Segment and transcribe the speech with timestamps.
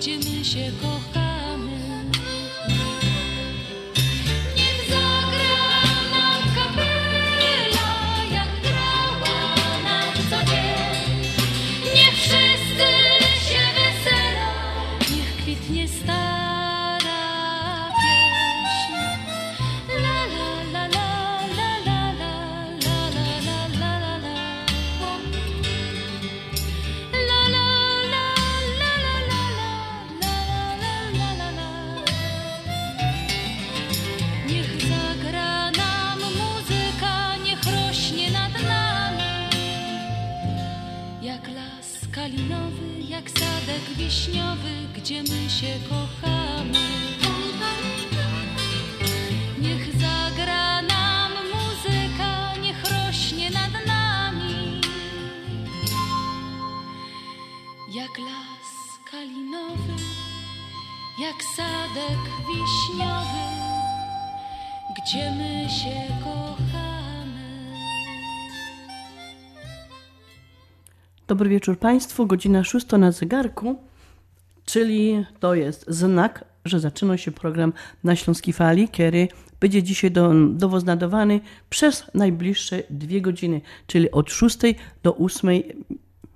[0.00, 0.72] gdzie mnie się.
[71.40, 73.76] Dobry wieczór Państwu, godzina 6 na zegarku,
[74.64, 77.72] czyli to jest znak, że zaczyna się program
[78.04, 79.28] na Śląskiej Fali, który
[79.60, 81.40] będzie dzisiaj do, dowoznadowany
[81.70, 84.58] przez najbliższe dwie godziny, czyli od 6
[85.02, 85.50] do 8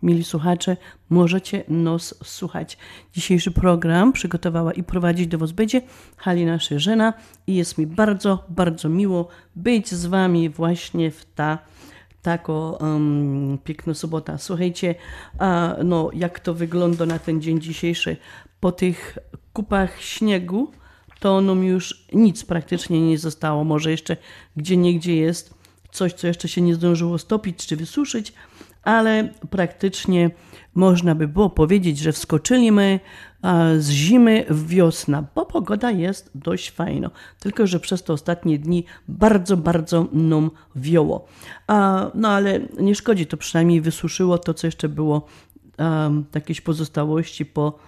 [0.03, 0.77] Mili słuchacze,
[1.11, 2.79] możecie nos słuchać.
[3.13, 5.83] Dzisiejszy program przygotowała i prowadzić do Was będzie
[6.17, 7.13] Halina Szerzena
[7.47, 11.59] i jest mi bardzo, bardzo miło być z Wami właśnie w ta
[12.25, 14.39] tako um, piękna sobota.
[14.39, 14.95] Słuchajcie,
[15.39, 18.17] a, no, jak to wygląda na ten dzień dzisiejszy.
[18.61, 19.19] Po tych
[19.53, 20.73] kupach śniegu
[21.21, 23.65] to mi już nic praktycznie nie zostało.
[23.65, 24.17] Może jeszcze
[24.57, 25.55] gdzie niegdzie jest
[25.93, 28.33] coś, co jeszcze się nie zdążyło stopić czy wysuszyć,
[28.85, 30.31] ale praktycznie
[30.75, 33.01] można by było powiedzieć, że wskoczyliśmy
[33.79, 37.11] z zimy w wiosnę, bo pogoda jest dość fajna.
[37.41, 41.27] Tylko, że przez te ostatnie dni bardzo, bardzo nam wioło.
[42.15, 45.27] No ale nie szkodzi, to przynajmniej wysuszyło to, co jeszcze było,
[46.35, 47.79] jakieś pozostałości po,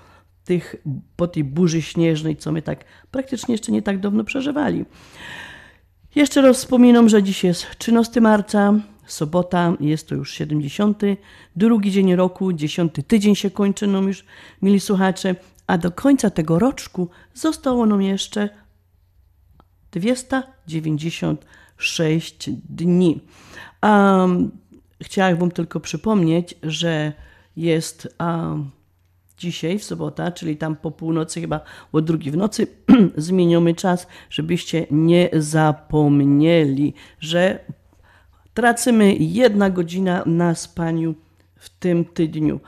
[0.44, 0.76] tych,
[1.16, 4.84] po tej burzy śnieżnej, co my tak praktycznie jeszcze nie tak dawno przeżywali.
[6.14, 8.74] Jeszcze raz wspominam, że dziś jest 13 marca,
[9.06, 11.02] sobota, jest to już 70.
[11.56, 14.24] Drugi dzień roku, 10 tydzień się kończy nam już,
[14.62, 15.34] mili słuchacze,
[15.66, 18.48] a do końca tego roczku zostało nam jeszcze
[19.90, 23.20] 296 dni.
[23.82, 24.50] Um,
[25.02, 27.12] chciałabym tylko przypomnieć, że
[27.56, 28.70] jest um,
[29.38, 31.60] dzisiaj w sobota, czyli tam po północy, chyba
[31.92, 32.66] o drugiej w nocy,
[33.16, 37.64] zmieniamy czas, żebyście nie zapomnieli, że
[38.56, 41.14] tracimy jedna godzina na spaniu
[41.56, 42.60] w tym tygodniu.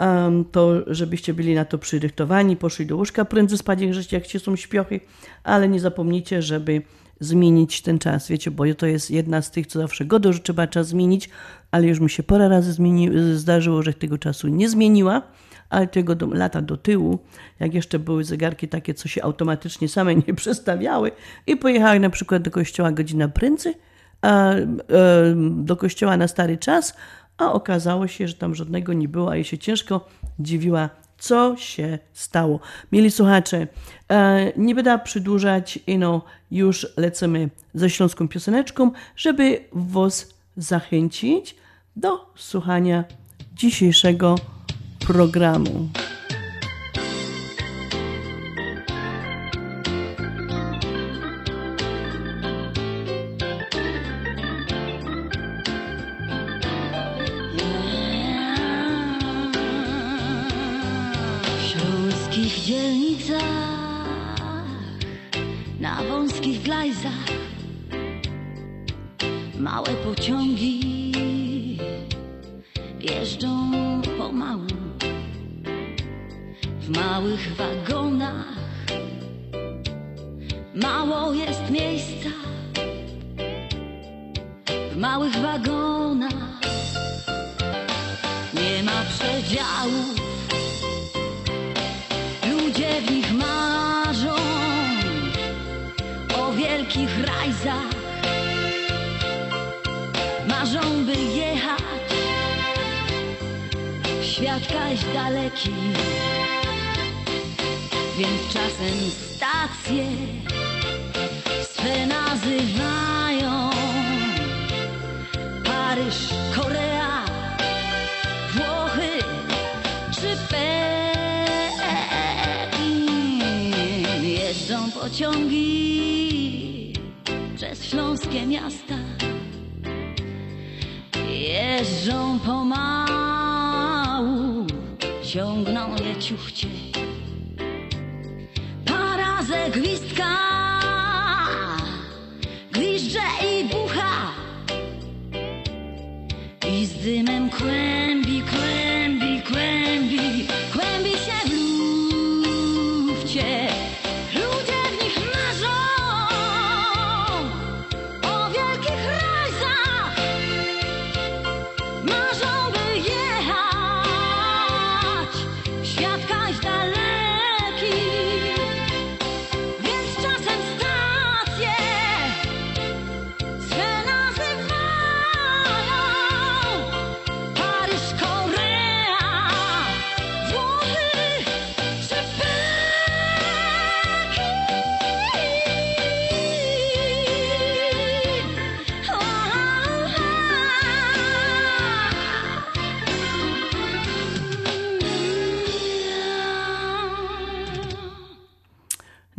[0.00, 3.78] Um, to żebyście byli na to przyrychtowani, poszli do łóżka prędzej spać,
[4.12, 5.00] jak się są śpiochy,
[5.44, 6.82] ale nie zapomnijcie, żeby
[7.20, 10.66] zmienić ten czas, wiecie, bo to jest jedna z tych, co zawsze godo, że trzeba
[10.66, 11.30] czas zmienić,
[11.70, 15.22] ale już mi się parę razy zmieni, zdarzyło, że tego czasu nie zmieniła,
[15.70, 17.18] ale tego do, lata do tyłu,
[17.60, 21.10] jak jeszcze były zegarki takie, co się automatycznie same nie przestawiały
[21.46, 23.74] i pojechała na przykład do kościoła godzina prędzej,
[24.24, 24.64] a, e,
[25.50, 26.94] do kościoła na stary czas,
[27.38, 31.98] a okazało się, że tam żadnego nie było, a jej się ciężko dziwiła, co się
[32.12, 32.60] stało.
[32.92, 33.66] Mieli słuchacze,
[34.10, 41.56] e, nie będę przedłużać, no, już lecimy ze śląską pioseneczką, żeby was zachęcić
[41.96, 43.04] do słuchania
[43.54, 44.34] dzisiejszego
[45.06, 45.88] programu.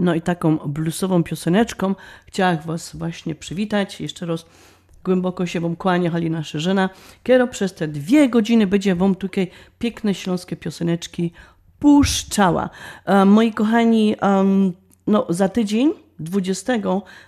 [0.06, 4.02] No i taką bluesową pioseneczką chciałam Was właśnie przywitać.
[4.02, 4.46] Jeszcze raz
[5.04, 6.90] głęboko się Wam kłania Halina Szerzyna,
[7.24, 11.32] kiero przez te dwie godziny będzie Wam tutaj piękne śląskie pioseneczki
[11.80, 12.70] puszczała.
[13.06, 14.16] E, moi kochani,
[15.08, 16.74] no za tydzień 20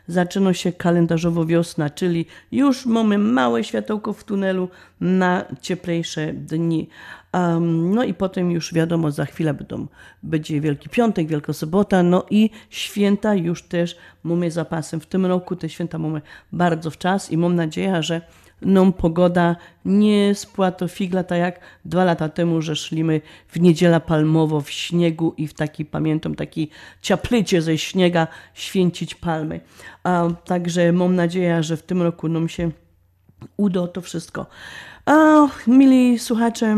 [0.08, 4.70] zaczyna się kalendarzowo wiosna, czyli już mamy małe światełko w tunelu
[5.02, 6.90] na cieplejsze dni.
[7.38, 9.88] Um, no i potem już wiadomo, za chwilę będą,
[10.24, 15.00] będzie Wielki Piątek, Wielka Sobota, no i święta już też mamy zapasem.
[15.00, 18.22] W tym roku te święta mamy bardzo w czas i mam nadzieję, że
[18.62, 24.62] nam pogoda nie spłato figla, tak jak dwa lata temu, że szliśmy w niedziela palmowo
[24.62, 26.70] w śniegu i w taki, pamiętam, taki
[27.02, 29.60] ciaplycie ze śniega święcić palmy.
[30.04, 32.72] A, także mam nadzieję, że w tym roku nam się
[33.58, 34.46] uda to wszystko.
[35.06, 36.78] A, mili słuchacze,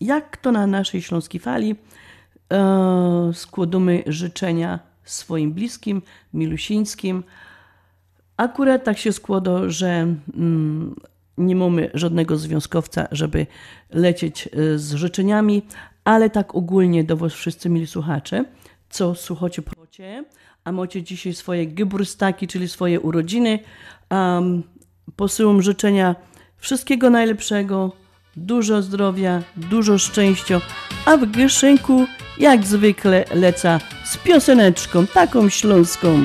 [0.00, 1.76] jak to na naszej Śląskiej Fali
[2.52, 6.02] e, składamy życzenia swoim bliskim,
[6.34, 7.24] milusińskim.
[8.36, 9.88] Akurat tak się składa, że
[10.36, 10.96] mm,
[11.38, 13.46] nie mamy żadnego związkowca, żeby
[13.90, 15.62] lecieć e, z życzeniami,
[16.04, 18.44] ale tak ogólnie do Was wszyscy mili słuchacze,
[18.90, 20.24] co słuchacie procie,
[20.64, 23.58] a macie dzisiaj swoje geburstaki, czyli swoje urodziny.
[24.10, 24.62] Um,
[25.16, 26.16] posyłam życzenia
[26.56, 27.92] wszystkiego najlepszego,
[28.36, 30.60] dużo zdrowia, dużo szczęścia,
[31.06, 32.06] a w Gyszynku
[32.38, 36.24] jak zwykle leca z pioseneczką, taką śląską.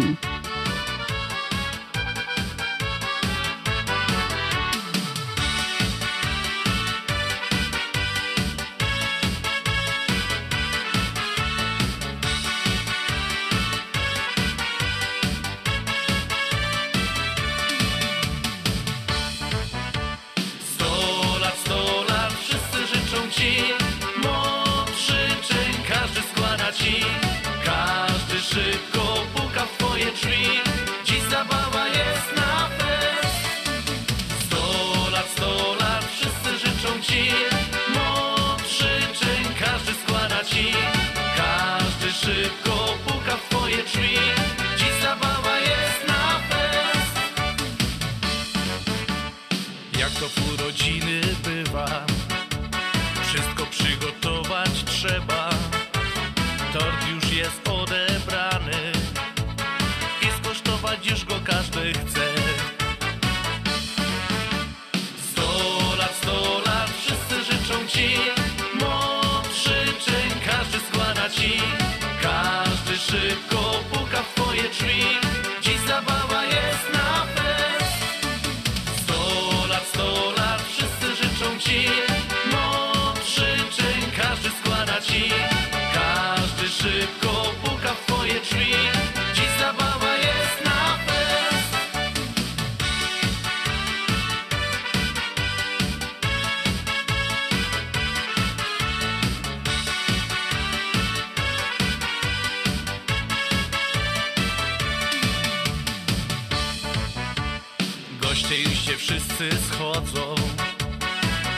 [109.11, 110.35] Wszyscy schodzą.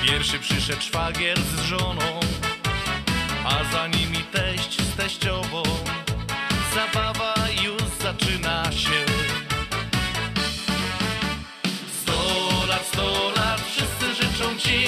[0.06, 2.20] Pierwszy przyszedł szwagier z żoną
[3.46, 5.64] A za nimi teść z teściową.
[6.76, 7.34] Zabawa
[7.64, 9.06] już zaczyna się.
[12.02, 12.24] Sto
[12.68, 14.88] lat, sto lat, wszyscy życzą ci.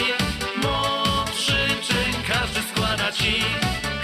[0.64, 3.44] Moc życzeń każdy składa ci.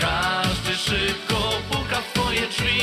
[0.02, 2.82] Każdy szybko puka w twoje drzwi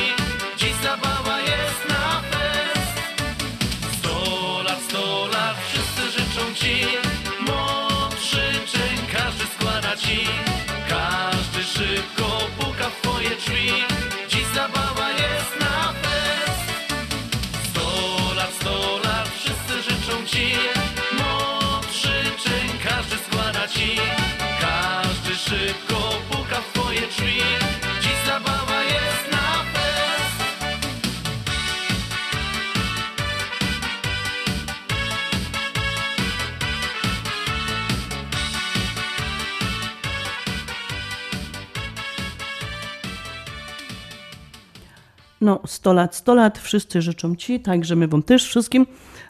[45.40, 48.86] No, 100 lat, 100 lat, wszyscy życzą Ci, także my Wam też wszystkim,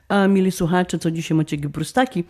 [0.08, 2.24] a mili słuchacze, co dzisiaj macie brustaki,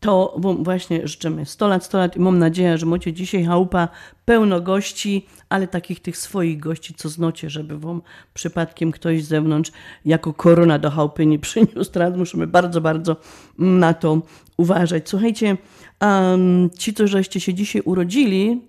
[0.00, 3.88] to Wam właśnie życzymy 100 lat, 100 lat i mam nadzieję, że macie dzisiaj chałupa
[4.24, 8.02] pełno gości, ale takich tych swoich gości, co znocie, żeby Wam
[8.34, 9.72] przypadkiem ktoś z zewnątrz
[10.04, 11.90] jako korona do chałupy nie przyniósł.
[11.92, 13.16] Teraz musimy bardzo, bardzo
[13.58, 14.22] na to
[14.56, 15.08] uważać.
[15.08, 15.56] Słuchajcie,
[16.00, 18.60] um, ci, co żeście się dzisiaj urodzili,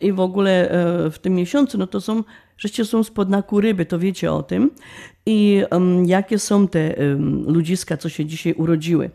[0.00, 2.24] i w ogóle e, w tym miesiącu, no to są,
[2.58, 4.70] żeście są spod naku ryby, to wiecie o tym.
[5.26, 9.10] I em, jakie są te em, ludziska, co się dzisiaj urodziły.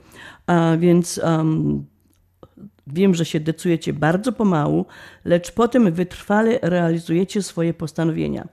[0.47, 1.85] A więc em,
[2.87, 4.85] wiem, że się decujecie bardzo pomału,
[5.25, 8.47] lecz potem wytrwale realizujecie swoje postanowienia.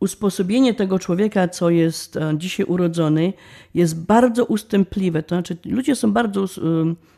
[0.00, 3.32] Usposobienie tego człowieka, co jest e, dzisiaj urodzony,
[3.74, 5.22] jest bardzo ustępliwe.
[5.22, 6.44] To znaczy, ludzie są bardzo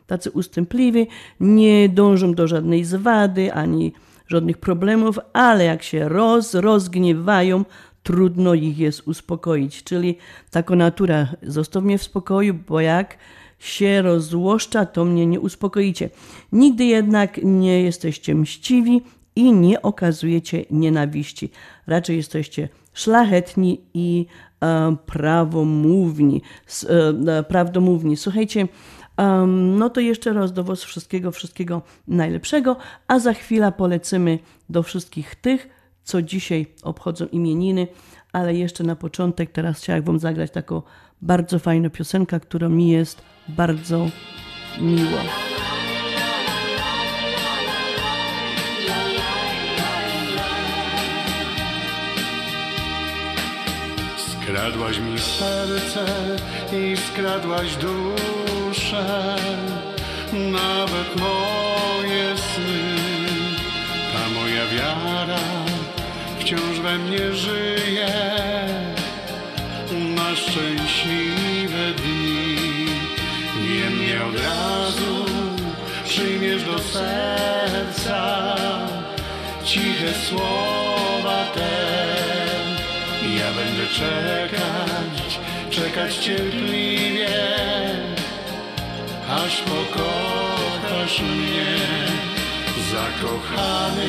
[0.07, 1.07] tacy ustępliwi,
[1.41, 3.93] nie dążą do żadnej zwady ani
[4.33, 7.65] żadnych problemów, ale jak się roz, rozgniewają,
[8.03, 9.85] trudno ich jest uspokoić.
[9.85, 10.19] Czyli
[10.51, 13.17] taka natura, zostaw mnie w spokoju, bo jak
[13.59, 16.11] się rozzłoszcza, to mnie nie uspokoicie.
[16.53, 19.03] Nigdy jednak nie jesteście mściwi
[19.37, 21.51] i nie okazujecie nienawiści.
[21.87, 24.27] Raczej jesteście szlachetni i
[24.63, 26.43] e, prawomówni.
[26.67, 26.87] S,
[27.29, 28.17] e, prawdomówni.
[28.17, 28.69] Słuchajcie,
[29.17, 32.77] Um, no to jeszcze raz do Was wszystkiego, wszystkiego najlepszego,
[33.09, 34.39] a za chwilę polecimy
[34.69, 35.69] do wszystkich tych,
[36.05, 37.89] co dzisiaj obchodzą imieniny,
[38.33, 40.83] ale jeszcze na początek teraz chciałam Wam zagrać taką
[41.23, 44.07] bardzo fajną piosenkę, która mi jest bardzo
[44.81, 45.19] miło.
[54.53, 56.07] Skradłaś mi serce
[56.73, 58.52] i skradłaś duszę,
[60.33, 62.83] nawet moje sny.
[64.13, 65.39] Ta moja wiara
[66.41, 68.13] wciąż we mnie żyje
[70.17, 72.57] na szczęśliwe dni.
[73.57, 75.25] Niemniej od razu
[76.05, 78.57] przyjmiesz do serca
[79.65, 81.73] ciche słowa te.
[83.39, 87.29] Ja będę czekać, czekać cierpliwie,
[89.35, 91.77] aż pokochasz mnie.
[92.93, 94.09] Zakochany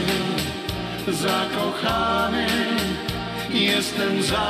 [1.08, 2.48] zakochany,
[3.50, 4.44] jestem zakochany.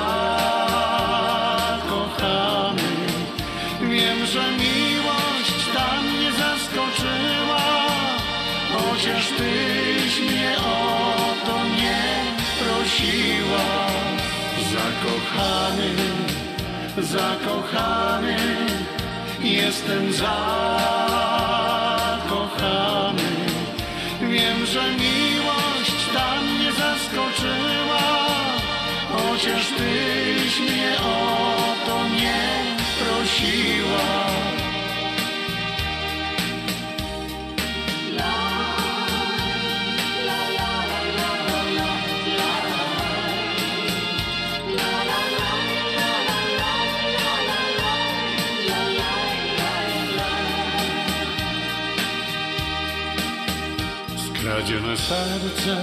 [3.81, 7.61] Wiem, że miłość tam mnie zaskoczyła,
[8.73, 11.13] chociaż tyś mnie o
[11.45, 12.03] to nie
[12.59, 13.87] prosiła.
[14.73, 15.89] Zakochany,
[16.97, 18.37] zakochany,
[19.43, 20.33] jestem zakochany.
[24.21, 28.27] Wiem, że miłość tam mnie zaskoczyła,
[29.11, 31.42] chociaż tyś mnie o
[55.03, 55.77] Skradzione serce,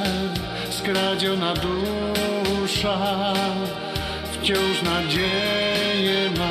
[0.70, 2.98] skradziona dusza,
[4.32, 6.48] wciąż nadzieję ma,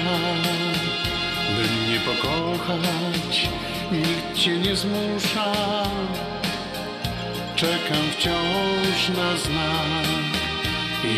[1.55, 3.49] by mnie pokochać,
[3.91, 5.53] nikt cię nie zmusza.
[7.55, 10.07] Czekam wciąż na znak,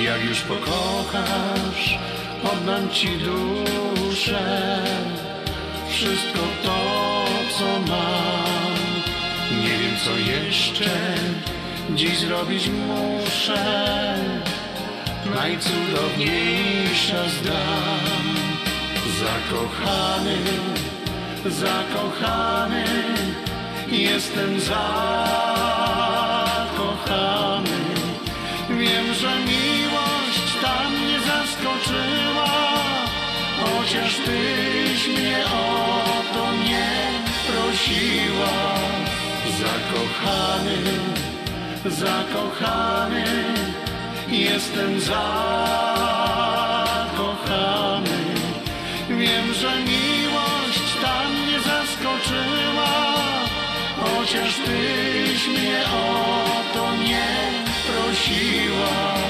[0.04, 2.00] jak już pokochasz,
[2.44, 4.84] oddam ci duszę,
[5.90, 6.80] wszystko to,
[7.58, 8.51] co mam.
[10.06, 10.90] Co jeszcze
[11.90, 14.16] dziś zrobić muszę?
[15.36, 18.02] Najcudowniejsza zdam.
[19.20, 20.38] Zakochany,
[21.46, 22.86] zakochany
[23.92, 24.90] Jestem zakochany.
[28.70, 32.52] Wiem, że miłość tam mnie zaskoczyła
[33.64, 34.71] Chociaż tyś
[40.02, 40.78] Zakochany,
[41.86, 43.26] zakochany,
[44.28, 45.30] jestem zakochany.
[49.10, 53.14] Wiem, że miłość tam mnie zaskoczyła,
[54.04, 57.28] chociaż tyś mnie o to nie
[57.88, 59.21] prosiła.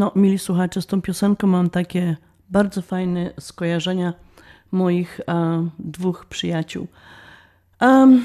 [0.00, 2.16] No, mili słuchacze, z tą piosenką mam takie
[2.50, 4.14] bardzo fajne skojarzenia
[4.72, 6.86] moich e, dwóch przyjaciół.
[7.80, 8.24] Um,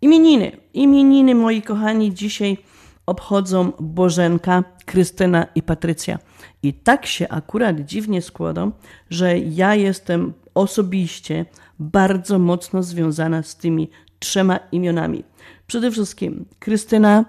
[0.00, 0.52] imieniny.
[0.74, 2.58] Imieniny, moi kochani, dzisiaj
[3.06, 6.18] obchodzą Bożenka, Krystyna i Patrycja.
[6.62, 8.70] I tak się akurat dziwnie składa,
[9.10, 11.46] że ja jestem osobiście
[11.78, 15.24] bardzo mocno związana z tymi trzema imionami.
[15.66, 17.24] Przede wszystkim Krystyna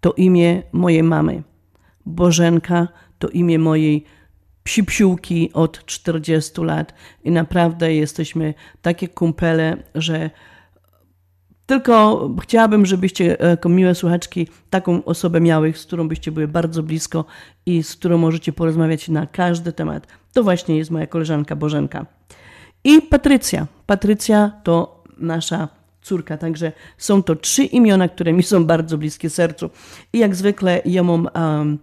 [0.00, 1.42] to imię mojej mamy.
[2.06, 4.04] Bożenka to imię mojej
[4.64, 10.30] psipsiółki od 40 lat i naprawdę jesteśmy takie kumpele, że
[11.66, 16.82] tylko chciałabym, żebyście e, jako miłe słuchaczki taką osobę miały, z którą byście były bardzo
[16.82, 17.24] blisko
[17.66, 20.06] i z którą możecie porozmawiać na każdy temat.
[20.32, 22.06] To właśnie jest moja koleżanka Bożenka.
[22.84, 23.66] I Patrycja.
[23.86, 25.68] Patrycja to nasza
[26.02, 29.70] córka, także są to trzy imiona, które mi są bardzo bliskie sercu.
[30.12, 31.78] I jak zwykle ja mam um,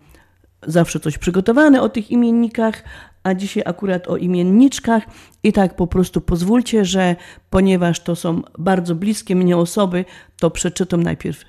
[0.68, 2.84] zawsze coś przygotowane o tych imiennikach,
[3.24, 5.04] a dzisiaj akurat o imienniczkach.
[5.44, 7.16] I tak po prostu pozwólcie, że
[7.50, 10.06] ponieważ to są bardzo bliskie mnie osoby,
[10.40, 11.44] to przeczytam najpierw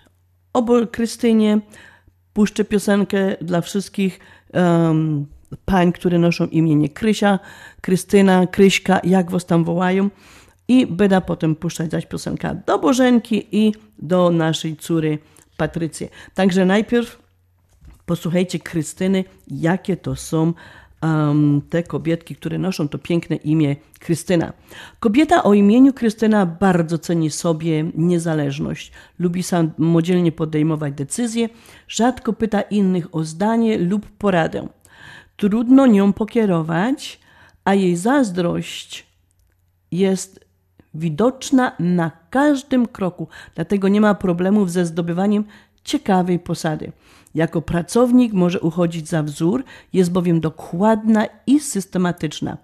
[0.53, 1.61] o Krystynie,
[2.33, 4.21] puszczę piosenkę dla wszystkich
[4.55, 5.27] um,
[5.65, 7.39] pań, które noszą imienie Krysia,
[7.81, 10.11] Krystyna, Kryśka, jak was tam wołają.
[10.69, 15.19] I będę potem puszczać zaś piosenka do Bożenki i do naszej córy
[15.57, 16.09] Patrycji.
[16.35, 17.24] Także najpierw
[18.07, 20.53] posłuchajcie Krystyny, jakie to są
[21.03, 24.53] um, te kobietki, które noszą to piękne imię Krystyna.
[25.01, 31.49] Kobieta o imieniu Krystyna bardzo ceni sobie niezależność, lubi samodzielnie podejmować decyzje,
[31.89, 34.69] rzadko pyta innych o zdanie lub poradę.
[35.37, 37.21] Trudno nią pokierować,
[37.65, 39.07] a jej zazdrość
[39.93, 40.45] jest
[40.95, 45.45] widoczna na każdym kroku, dlatego nie ma problemów ze zdobywaniem
[45.85, 46.93] ciekawej posady.
[47.35, 52.57] Jako pracownik może uchodzić za wzór, jest bowiem dokładna i systematyczna.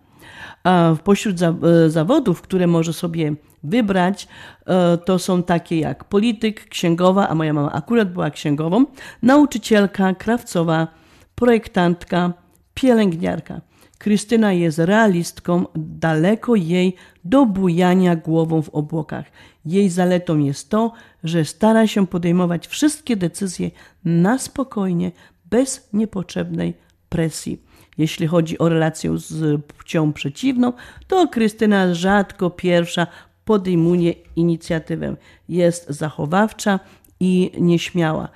[0.64, 4.28] A pośród e, zawodów, które może sobie wybrać,
[4.66, 8.84] e, to są takie jak polityk, księgowa, a moja mama akurat była księgową,
[9.22, 10.88] nauczycielka, krawcowa,
[11.34, 12.32] projektantka,
[12.74, 13.60] pielęgniarka.
[13.98, 19.24] Krystyna jest realistką, daleko jej do bujania głową w obłokach.
[19.64, 20.92] Jej zaletą jest to,
[21.24, 23.70] że stara się podejmować wszystkie decyzje
[24.04, 25.12] na spokojnie,
[25.44, 26.74] bez niepotrzebnej
[27.08, 27.62] presji.
[27.98, 30.72] Jeśli chodzi o relację z płcią przeciwną,
[31.08, 33.06] to Krystyna rzadko pierwsza
[33.44, 35.16] podejmuje inicjatywę.
[35.48, 36.80] Jest zachowawcza
[37.20, 38.28] i nieśmiała.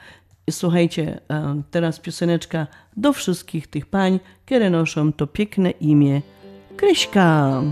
[0.51, 6.23] Słuchajcie, e, teraz pioseneczka do wszystkich tych pań, które noszą to piękne imię
[6.77, 7.63] Kryśka.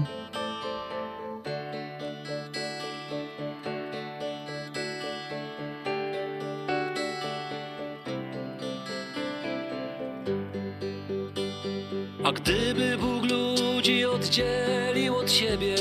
[12.42, 15.76] Gdyby Bóg ludzi oddzielił od siebie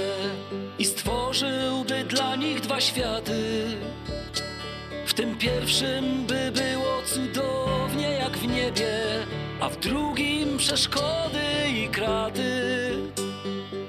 [0.79, 3.63] i stworzyłby dla nich dwa światy,
[5.05, 8.93] w tym pierwszym by było cudownie jak w niebie,
[9.59, 12.91] a w drugim przeszkody i kraty.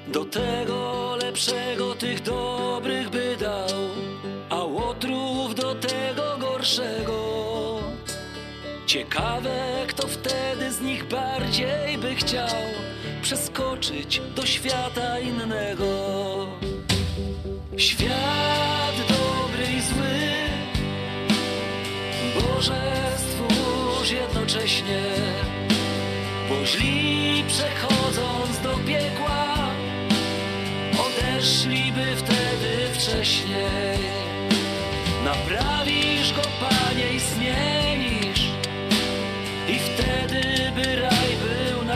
[0.08, 3.68] Do tego lepszego tych dobrych by dał,
[4.50, 7.31] a łotrów do tego gorszego.
[8.92, 12.60] Ciekawe, kto wtedy z nich bardziej by chciał
[13.22, 15.86] przeskoczyć do świata innego.
[17.76, 20.18] Świat dobry i zły,
[22.34, 25.02] Boże stwórz jednocześnie,
[26.48, 29.54] bo źli przechodząc do piekła,
[31.06, 33.98] odeszliby wtedy wcześniej.
[35.24, 35.81] Naprawisz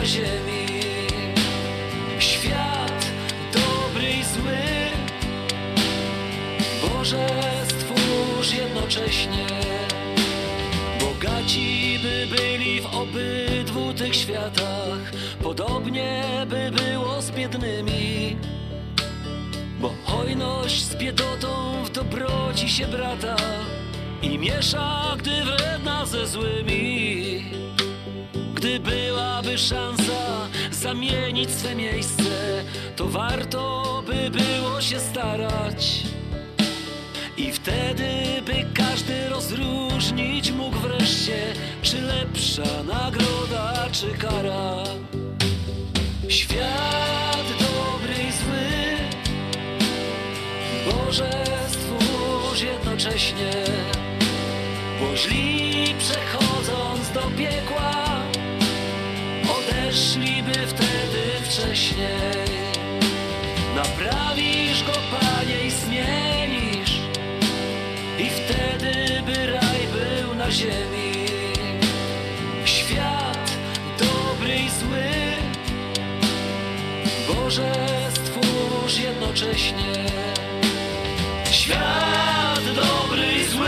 [0.07, 0.67] ziemi.
[2.19, 3.11] Świat
[3.53, 4.63] dobry i zły,
[6.81, 7.27] Boże
[7.67, 9.47] stwórz jednocześnie.
[10.99, 15.11] Bogaci by byli w obydwu tych światach,
[15.43, 18.37] podobnie by było z biednymi.
[19.79, 23.35] Bo hojność z biedotą w dobroci się brata
[24.21, 27.43] i miesza, gdy wredna ze złymi.
[28.57, 32.63] Gdy byłaby szansa zamienić swe miejsce,
[32.95, 36.03] to warto by było się starać.
[37.37, 38.11] I wtedy
[38.45, 44.83] by każdy rozróżnić mógł wreszcie, czy lepsza nagroda, czy kara.
[46.29, 48.97] Świat dobry i zły,
[50.91, 53.51] Boże stwórz jednocześnie,
[54.99, 58.06] bo źli przechodząc do piekła,
[60.47, 62.07] odeszliby wtedy wcześniej.
[63.75, 67.01] Naprawisz go, Panie, i zmienisz,
[68.19, 71.27] i wtedy by raj był na ziemi.
[72.65, 73.51] Świat
[73.99, 75.07] dobry i zły,
[77.27, 77.73] Boże
[78.09, 80.05] stwórz jednocześnie.
[81.51, 83.67] Świat dobry i zły,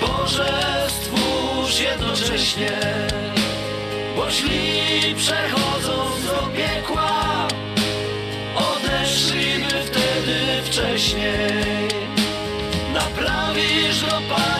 [0.00, 3.09] Boże stwórz jednocześnie,
[4.30, 7.48] bo źli przechodząc do piekła,
[8.56, 11.90] odeszliby wtedy wcześniej.
[12.94, 14.59] Go, Panie, i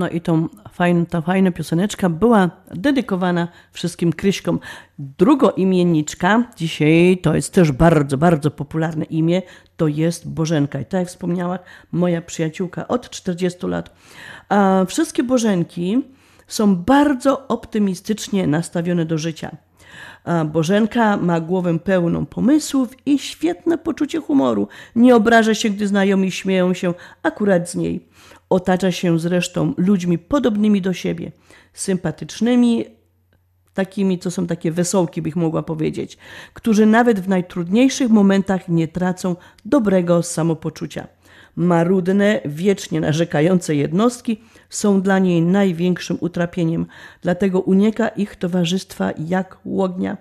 [0.00, 4.60] No i tą fajn, ta fajna pioseneczka była dedykowana wszystkim Kryśkom.
[4.98, 9.42] Drugo imienniczka, dzisiaj to jest też bardzo, bardzo popularne imię,
[9.76, 10.80] to jest Bożenka.
[10.80, 11.58] I tak jak wspomniała
[11.92, 13.96] moja przyjaciółka od 40 lat.
[14.48, 16.02] A wszystkie Bożenki
[16.46, 19.50] są bardzo optymistycznie nastawione do życia.
[20.46, 24.68] Bożenka ma głowę pełną pomysłów i świetne poczucie humoru.
[24.96, 28.09] Nie obraża się, gdy znajomi śmieją się akurat z niej.
[28.50, 31.32] Otacza się zresztą ludźmi podobnymi do siebie,
[31.72, 32.84] sympatycznymi,
[33.74, 36.18] takimi, co są takie wesołki, bych mogła powiedzieć,
[36.54, 41.06] którzy nawet w najtrudniejszych momentach nie tracą dobrego samopoczucia.
[41.56, 46.86] Marudne, wiecznie narzekające jednostki są dla niej największym utrapieniem,
[47.22, 50.16] dlatego unika ich towarzystwa jak łognia.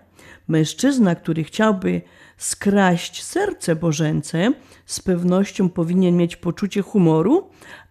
[0.47, 2.01] Mężczyzna, który chciałby
[2.37, 4.53] skraść serce Bożence,
[4.85, 7.49] z pewnością powinien mieć poczucie humoru,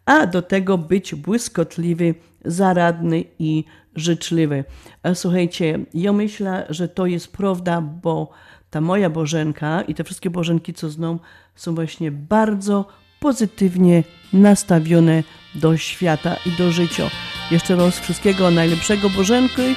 [0.08, 3.64] a do tego być błyskotliwy, zaradny i
[3.96, 4.64] życzliwy.
[5.02, 8.30] A Słuchajcie, ja myślę, że to jest prawda, bo
[8.70, 11.18] ta moja Bożenka i te wszystkie Bożenki, co znam,
[11.54, 12.86] są właśnie bardzo
[13.20, 15.22] pozytywnie nastawione
[15.54, 17.10] do świata i do życia.
[17.50, 19.74] Jeszcze raz wszystkiego najlepszego Bożenki,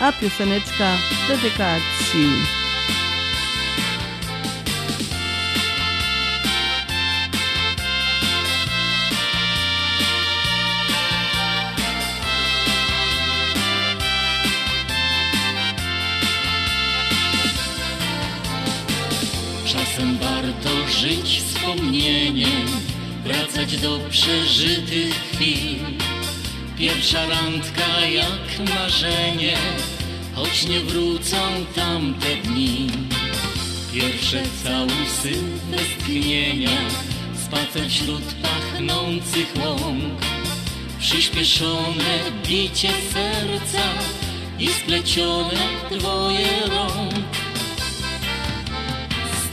[0.00, 0.92] a pioseneczka
[1.28, 2.63] dedykacji.
[19.74, 22.66] Czasem warto żyć wspomnieniem,
[23.24, 25.78] wracać do przeżytych chwil.
[26.78, 29.56] Pierwsza randka jak marzenie,
[30.34, 31.36] choć nie wrócą
[31.74, 32.86] tamte dni.
[33.94, 35.32] Pierwsze całusy
[35.70, 36.78] westchnienia,
[37.46, 40.20] spacer wśród pachnących łąk.
[40.98, 43.84] Przyspieszone bicie serca
[44.58, 45.58] i splecione
[45.90, 47.43] dwoje rąk.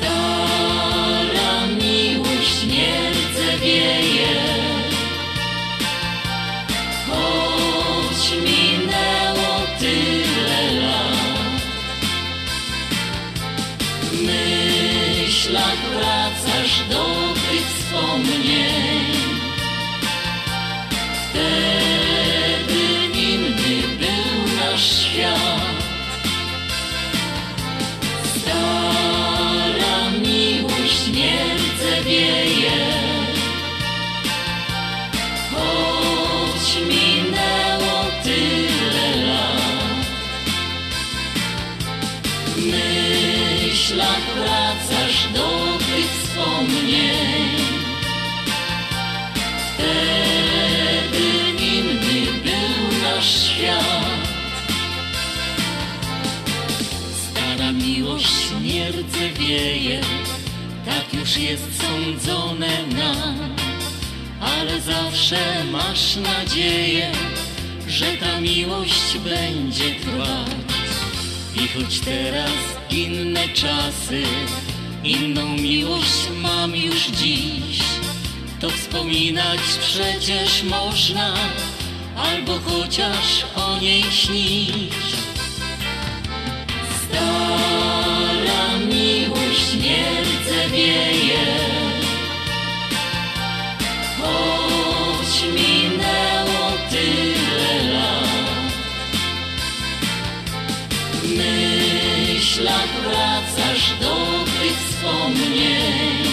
[0.02, 4.36] Stara miłość nie rdzewieje
[7.08, 11.62] Choć minęło tyle lat
[14.02, 19.12] W myślach wracasz do tych wspomnień
[61.41, 63.56] jest sądzone nam.
[64.41, 67.12] Ale zawsze masz nadzieję,
[67.88, 70.51] że ta miłość będzie trwać.
[71.56, 72.51] I choć teraz
[72.89, 74.23] inne czasy,
[75.04, 77.80] inną miłość mam już dziś,
[78.60, 81.34] to wspominać przecież można,
[82.15, 85.11] albo chociaż o niej śnić.
[89.91, 91.45] Nie rdzewieje
[94.17, 98.71] Choć minęło tyle lat
[101.38, 106.25] myślach wracasz do tych wspomnień.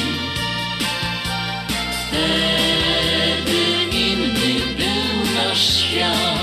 [2.08, 3.60] Wtedy
[3.98, 6.37] inny był nasz świat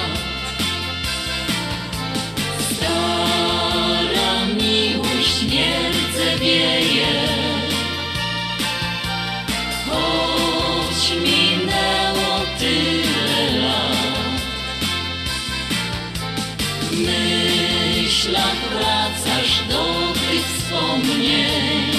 [18.35, 21.91] myślach wracasz do tych wspomnień.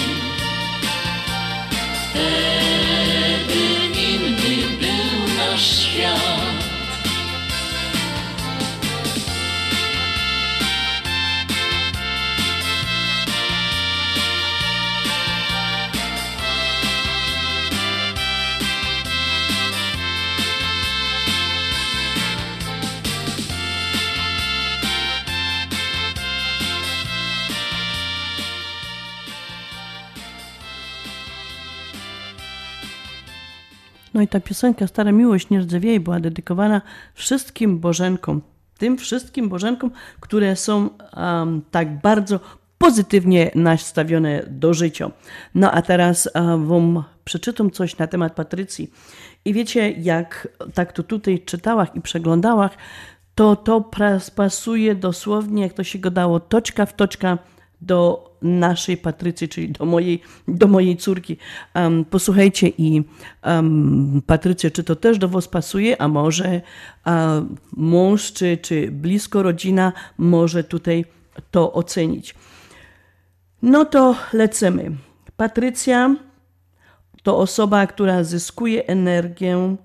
[2.11, 3.65] Wtedy
[4.01, 6.26] inny był nasz świat
[34.17, 36.83] No i ta piosenka Stara Miłość nie rdzewieje była dedykowana
[37.15, 38.43] wszystkim Bożenkom.
[38.79, 42.41] Tym wszystkim Bożenkom, które są um, tak bardzo
[42.79, 45.11] pozytywnie nastawione do życia.
[45.55, 48.91] No a teraz um, wam przeczytam coś na temat Patrycji.
[49.45, 52.77] I wiecie, jak tak to tutaj czytałach i przeglądałach,
[53.35, 53.91] to to
[54.37, 57.39] pasuje dosłownie, jak to się go dało, toczka w toczka
[57.87, 61.37] do naszej Patrycji, czyli do mojej, do mojej córki.
[61.75, 63.03] Um, posłuchajcie i
[63.45, 66.61] um, Patrycja, czy to też do was pasuje, a może
[67.05, 67.41] a,
[67.73, 71.05] mąż, czy, czy blisko rodzina może tutaj
[71.51, 72.35] to ocenić.
[73.63, 74.91] No to lecimy.
[75.37, 76.17] Patrycja
[77.23, 79.77] to osoba, która zyskuje energię,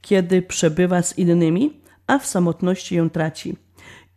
[0.00, 3.56] kiedy przebywa z innymi, a w samotności ją traci.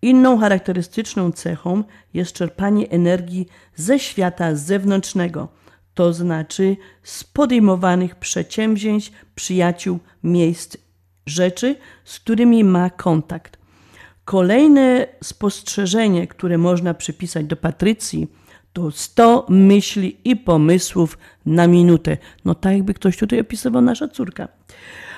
[0.06, 5.48] Inną charakterystyczną cechą jest czerpanie energii ze świata zewnętrznego,
[5.94, 10.78] to znaczy z podejmowanych przedsięwzięć, przyjaciół, miejsc,
[11.26, 13.58] rzeczy, z którymi ma kontakt.
[14.26, 18.28] Kolejne spostrzeżenie, które można przypisać do Patrycji,
[18.74, 22.18] to 100 myśli i pomysłów na minutę.
[22.46, 24.48] No tak jakby ktoś tutaj opisywał nasza córka.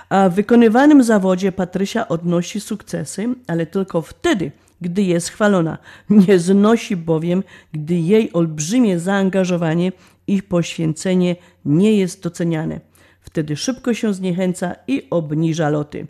[0.09, 5.77] A w wykonywanym zawodzie Patrysia odnosi sukcesy, ale tylko wtedy, gdy jest chwalona.
[6.09, 9.91] Nie znosi bowiem, gdy jej olbrzymie zaangażowanie
[10.27, 11.35] i poświęcenie
[11.65, 12.79] nie jest doceniane.
[13.21, 16.07] Wtedy szybko się zniechęca i obniża loty.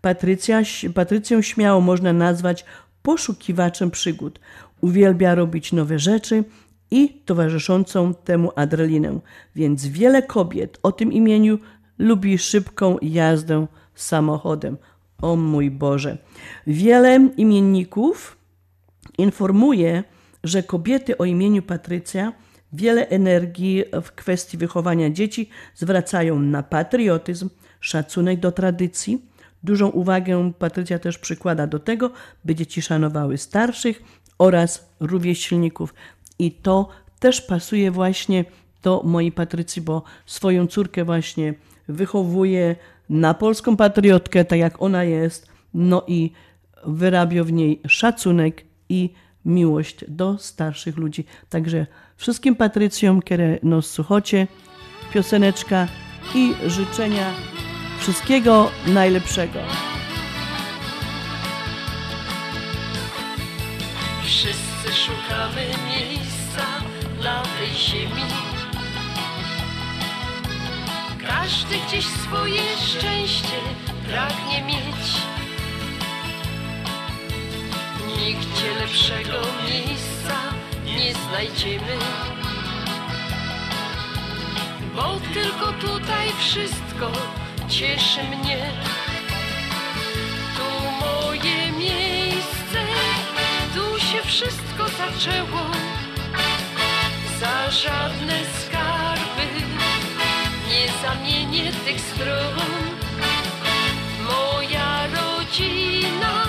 [0.00, 0.62] Patrycja,
[0.94, 2.64] Patrycją śmiało można nazwać
[3.02, 4.40] poszukiwaczem przygód.
[4.80, 6.44] Uwielbia robić nowe rzeczy
[6.90, 9.18] i towarzyszącą temu adrenalinę,
[9.56, 11.58] więc wiele kobiet o tym imieniu
[11.98, 14.76] lubi szybką jazdę samochodem.
[15.22, 16.18] O mój Boże.
[16.66, 18.36] Wiele imienników
[19.18, 20.04] informuje,
[20.44, 22.32] że kobiety o imieniu Patrycja
[22.72, 27.50] wiele energii w kwestii wychowania dzieci zwracają na patriotyzm,
[27.80, 29.22] szacunek do tradycji.
[29.62, 32.10] Dużą uwagę Patrycja też przykłada do tego,
[32.44, 34.02] by dzieci szanowały starszych
[34.38, 35.94] oraz rówieśników.
[36.38, 38.44] I to też pasuje właśnie
[38.82, 41.54] do mojej Patrycji, bo swoją córkę właśnie
[41.88, 42.76] wychowuje
[43.10, 46.32] na polską patriotkę, tak jak ona jest, no i
[46.86, 51.24] wyrabia w niej szacunek i miłość do starszych ludzi.
[51.48, 54.46] Także wszystkim Patrycjom, które nos słuchacie,
[55.12, 55.88] pioseneczka
[56.34, 57.30] i życzenia
[57.98, 59.58] wszystkiego najlepszego.
[64.24, 66.64] Wszyscy szukamy miejsca
[67.24, 68.47] na tej ziemi.
[71.28, 73.58] Każdy gdzieś swoje szczęście
[74.08, 75.22] pragnie mieć.
[78.18, 80.34] Nigdzie lepszego miejsca
[80.84, 81.98] nie znajdziemy.
[84.96, 87.12] Bo tylko tutaj wszystko
[87.68, 88.72] cieszy mnie.
[90.56, 92.80] Tu moje miejsce,
[93.74, 95.70] tu się wszystko zaczęło.
[97.40, 98.77] Za żadne skarby
[101.02, 102.58] zamienię tych stron.
[104.24, 106.44] Moja rodzina,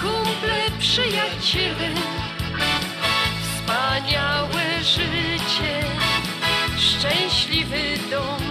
[0.00, 1.90] kumple, przyjaciele,
[3.42, 5.84] wspaniałe życie,
[6.78, 8.42] szczęśliwy dom.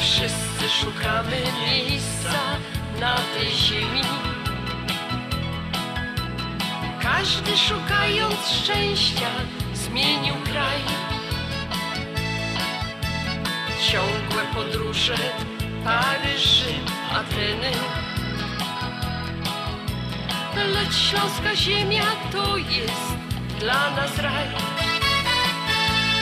[0.00, 2.58] Wszyscy szukamy miejsca
[3.00, 4.02] na tej ziemi.
[7.02, 9.30] Każdy szukając szczęścia
[9.74, 11.13] zmienił kraj.
[13.90, 15.16] Ciągłe podróże,
[15.84, 17.70] Paryż, Rzym, Ateny.
[20.72, 23.16] Lecz śląska ziemia to jest
[23.60, 24.48] dla nas raj.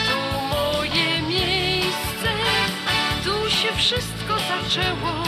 [0.07, 2.29] Tu moje miejsce,
[3.23, 5.23] tu się wszystko zaczęło.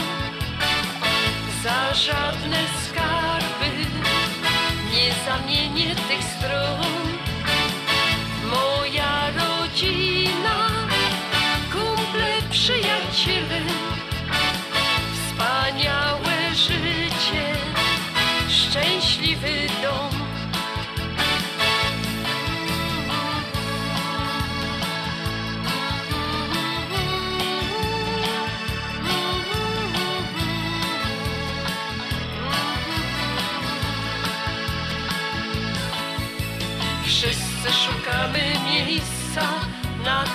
[1.62, 3.70] Za żadne skarby
[4.92, 6.85] nie zamienię tych stron.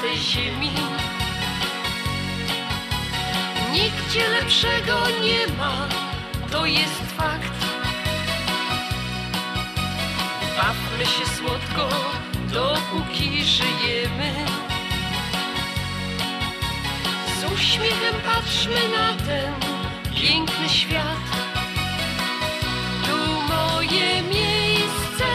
[0.01, 0.71] Tej ziemi.
[3.71, 5.87] Nigdzie lepszego nie ma,
[6.51, 7.53] to jest fakt.
[10.57, 11.89] Bawmy się słodko,
[12.53, 14.33] dopóki żyjemy.
[17.39, 19.53] Z uśmiechem patrzmy na ten
[20.15, 21.17] piękny świat.
[23.05, 23.17] Tu
[23.53, 25.25] moje miejsce,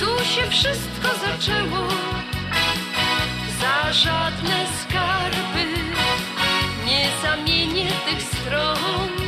[0.00, 1.88] tu się wszystko zaczęło.
[3.92, 5.64] Żadne skarby
[6.86, 9.21] nie zamienię tych stron.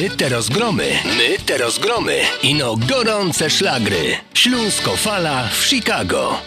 [0.00, 2.22] My te rozgromy, my te rozgromy.
[2.42, 4.16] Ino gorące szlagry.
[4.34, 6.40] Śląsko fala w Chicago.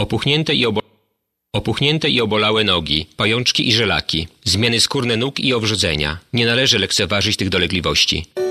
[0.00, 0.80] Opuchnięte i obo...
[1.52, 6.18] Opuchnięte i obolałe nogi, pajączki i żelaki, zmiany skórne nóg i owrzodzenia.
[6.32, 8.26] Nie należy lekceważyć tych dolegliwości.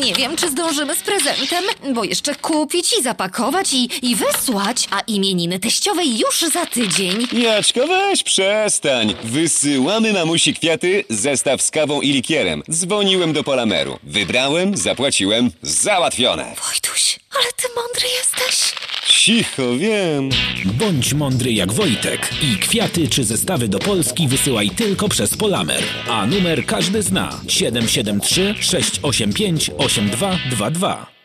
[0.00, 1.64] Nie wiem, czy zdążymy z prezentem,
[1.94, 7.26] bo jeszcze kupić i zapakować i, i wysłać, a imieniny teściowej już za tydzień.
[7.32, 9.14] Jaczko, weź przestań.
[9.24, 12.62] Wysyłamy mamusi kwiaty, zestaw z kawą i likierem.
[12.70, 13.98] Dzwoniłem do Polameru.
[14.02, 16.54] Wybrałem, zapłaciłem, załatwione.
[16.70, 18.74] Wojtuś, ale ty mądry jesteś.
[19.06, 20.30] Cicho, wiem.
[20.64, 25.82] Bądź mądry jak Wojtek i kwiaty czy zestawy do Polski wysyłaj tylko przez Polamer.
[26.08, 31.16] A numer każdy zna 773 685 8222.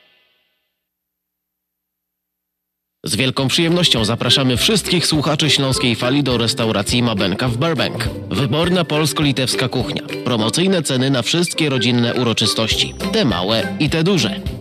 [3.05, 8.09] Z wielką przyjemnością zapraszamy wszystkich słuchaczy Śląskiej Fali do restauracji Mabenka w Burbank.
[8.29, 10.01] Wyborna polsko-litewska kuchnia.
[10.25, 12.93] Promocyjne ceny na wszystkie rodzinne uroczystości.
[13.13, 14.60] Te małe i te duże.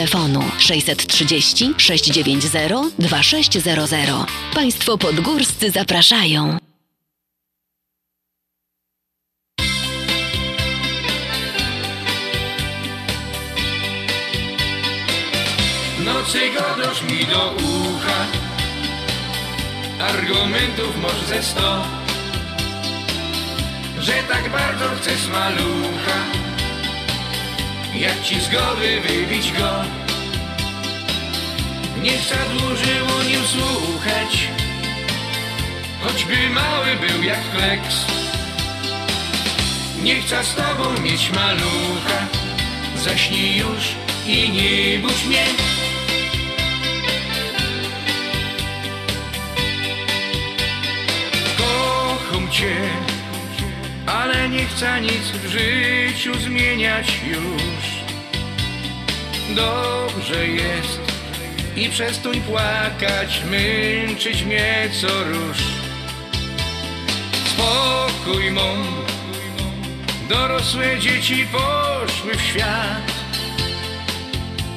[0.57, 4.09] 630 690 2600.
[4.53, 6.57] Państwo podgórscy zapraszają.
[16.05, 18.25] Nocy godosz mi do ucha
[19.99, 21.83] Argumentów może ze sto
[23.99, 26.30] Że tak bardzo chcesz malucha
[27.95, 29.69] Jak ci z głowy wybić go?
[32.01, 34.47] Nie przedłużyło nim słuchać.
[36.01, 38.05] Choćby mały był jak kleks.
[40.03, 42.27] Nie chcę z tobą mieć malucha.
[42.95, 43.95] Zaśnij już
[44.27, 45.45] i nie budź mnie.
[51.57, 52.90] Kocham cię
[54.49, 58.01] Nie chcę nic w życiu zmieniać już
[59.55, 60.99] Dobrze jest
[61.75, 65.57] i przestań płakać, męczyć mnie co róż.
[67.45, 68.75] Spokój mą,
[70.29, 73.11] dorosłe dzieci poszły w świat.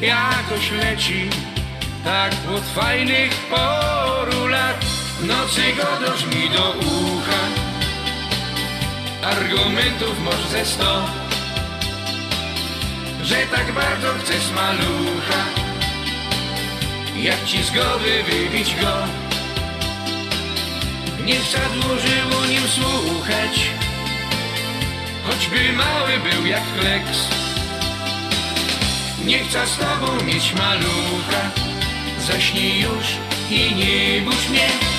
[0.01, 1.31] Jakoś leci,
[2.05, 4.85] tak od fajnych poru lat.
[5.23, 7.53] Nocy godosz mi do ucha,
[9.25, 11.05] argumentów może ze sto,
[13.22, 15.45] że tak bardzo chcesz malucha.
[17.16, 18.93] Jak ci z głowy wybić go?
[21.25, 23.70] Nie przedłużyło nim słuchać.
[25.27, 27.18] Choćby mały był jak kleks
[29.25, 31.51] Nie chcę z tobą mieć malucha.
[32.27, 33.07] Zaśnij już
[33.51, 34.93] i nie budź mnie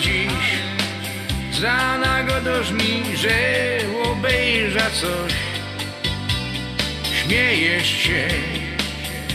[0.00, 0.62] dziś
[1.60, 3.38] za nagodoż mi, że
[4.04, 5.32] obejrza coś
[7.32, 8.28] Śmiejesz się,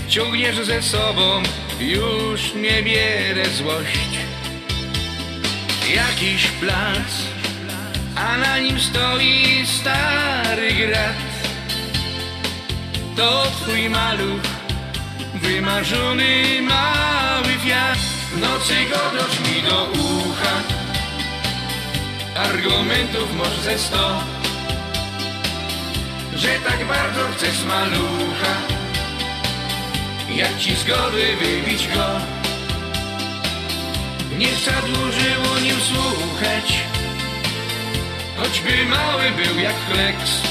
[0.07, 1.43] ciągniesz ze sobą,
[1.79, 4.09] już mnie bierze złość.
[5.95, 7.07] Jakiś plac,
[8.15, 11.15] a na nim stoi stary grat.
[13.15, 14.41] To twój maluch,
[15.41, 18.16] wymarzony mały wiatr.
[18.35, 20.53] Nocy godosz mi do ucha,
[22.35, 24.21] argumentów może ze sto.
[26.35, 28.53] Że tak bardzo chcesz malucha.
[30.35, 32.07] Jak ci z głowy wybić go?
[34.37, 36.81] Nie chcę dłużyło nim słuchać.
[38.37, 40.41] Choćby mały był jak kleks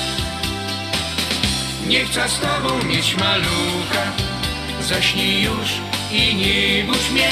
[1.86, 4.12] Nie chcę z tobą mieć malucha.
[4.80, 5.68] Zaśnij już
[6.12, 7.30] i nie budź mnie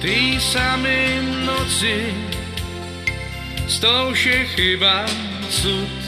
[0.00, 2.12] Tej samej nocy
[3.68, 5.04] Stał się chyba
[5.50, 6.00] cud.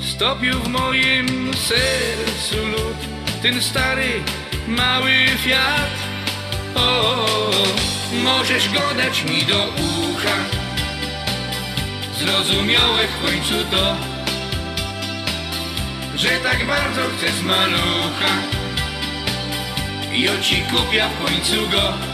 [0.00, 2.96] Stopił w moim sercu lód
[3.42, 4.22] Ten stary,
[4.68, 5.96] mały Fiat.
[6.74, 7.26] O,
[8.24, 10.36] możesz go dać mi do ucha.
[12.18, 13.96] Zrozumiałe w końcu to
[16.16, 18.34] Że tak bardzo chcesz malucha.
[20.14, 22.09] I o ci kupię w końcu go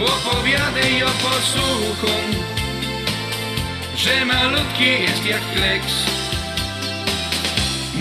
[0.00, 2.16] Opowiadaj o posłuchu
[3.96, 5.94] Że malutki jest jak kleks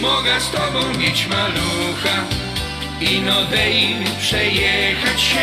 [0.01, 2.23] Mogę z tobą mieć malucha
[3.01, 5.41] I no dej przejechać się.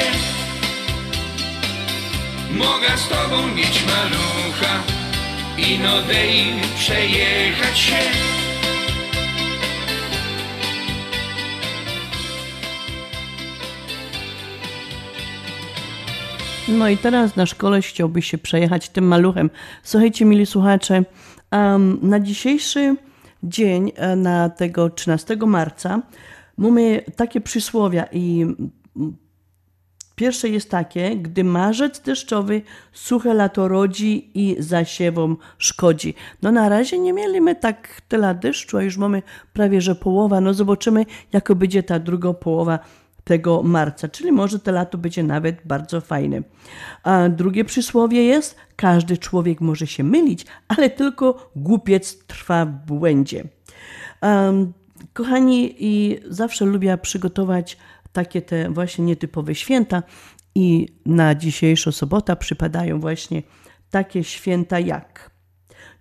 [2.51, 4.83] Mogę z tobą mieć malucha
[5.59, 8.36] I no dej przejechać się
[16.69, 19.51] No i teraz nasz koleś chciałby się przejechać tym maluchem.
[19.83, 21.05] Słuchajcie, mili słuchacze,
[21.53, 22.97] um, na dzisiejszy
[23.43, 26.03] dzień, e, na tego 13 marca,
[26.57, 28.47] mamy takie przysłowia i
[30.14, 32.62] pierwsze jest takie, gdy marzec deszczowy
[32.93, 36.14] suche lato rodzi i zasiewom szkodzi.
[36.43, 40.41] No na razie nie mieliśmy tak tyle deszczu, a już mamy prawie że połowa.
[40.41, 42.79] No zobaczymy, jak będzie ta druga połowa
[43.27, 46.43] tego marca, czyli może to lato będzie nawet bardzo fajne.
[47.03, 53.45] A drugie przysłowie jest, każdy człowiek może się mylić, ale tylko głupiec trwa w błędzie.
[54.22, 54.72] Um,
[55.12, 57.77] kochani, i zawsze lubię przygotować
[58.12, 60.03] takie te właśnie nietypowe święta
[60.55, 63.43] i na dzisiejszą sobotę przypadają właśnie
[63.91, 65.31] takie święta jak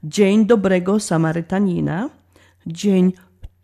[0.04, 2.10] Dzień Dobrego Samarytanina,
[2.68, 3.14] Dzień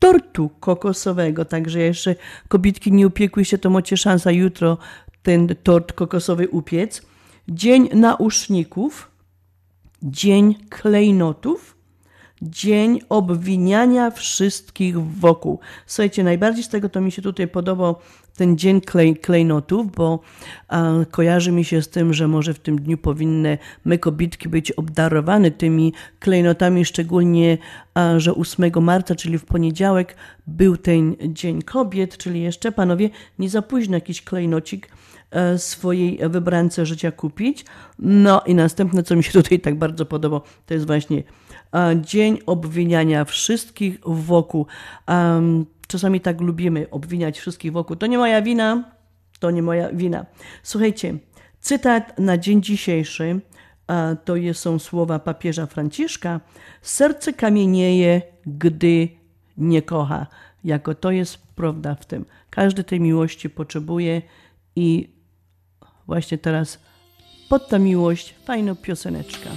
[0.02, 2.16] tortu kokosowego, także jeszcze
[2.48, 4.78] kobietki nie upiekły się, to macie szansa jutro
[5.24, 7.02] ten tort kokosowy upiec.
[7.48, 9.12] Dzień nauszników,
[10.04, 11.76] dzień klejnotów,
[12.42, 15.60] dzień obwiniania wszystkich wokół.
[15.86, 17.96] Słuchajcie, najbardziej z tego to mi się tutaj podobał
[18.36, 20.20] ten dzień klej, klejnotów, bo
[20.68, 24.72] a, kojarzy mi się z tym, że może w tym dniu powinny my kobietki być
[24.72, 27.58] obdarowane tymi klejnotami, szczególnie,
[27.94, 30.16] a, że 8 marca, czyli w poniedziałek
[30.48, 33.10] był ten Dzień Kobiet, czyli jeszcze panowie
[33.40, 34.90] nie za późno jakiś klejnocik
[35.32, 37.66] e, swojej wybrance życia kupić.
[38.00, 41.24] No i następne, co mi się tutaj tak bardzo podoba, to jest właśnie
[42.02, 44.66] Dzień obwiniania wszystkich wokół.
[45.92, 47.96] Czasami tak lubimy obwiniać wszystkich wokół.
[47.96, 48.92] To nie moja wina,
[49.40, 50.26] to nie moja wina.
[50.64, 51.18] Słuchajcie,
[51.60, 53.42] cytat na dzień dzisiejszy
[54.26, 56.40] to są słowa papieża Franciszka.
[56.82, 59.10] Serce kamienieje, gdy
[59.58, 60.28] nie kocha.
[60.64, 62.26] Jako to jest prawda w tym.
[62.50, 64.22] Każdy tej miłości potrzebuje
[64.76, 65.16] i
[66.08, 66.80] właśnie teraz
[67.50, 69.50] pod ta miłość fajna pioseneczka.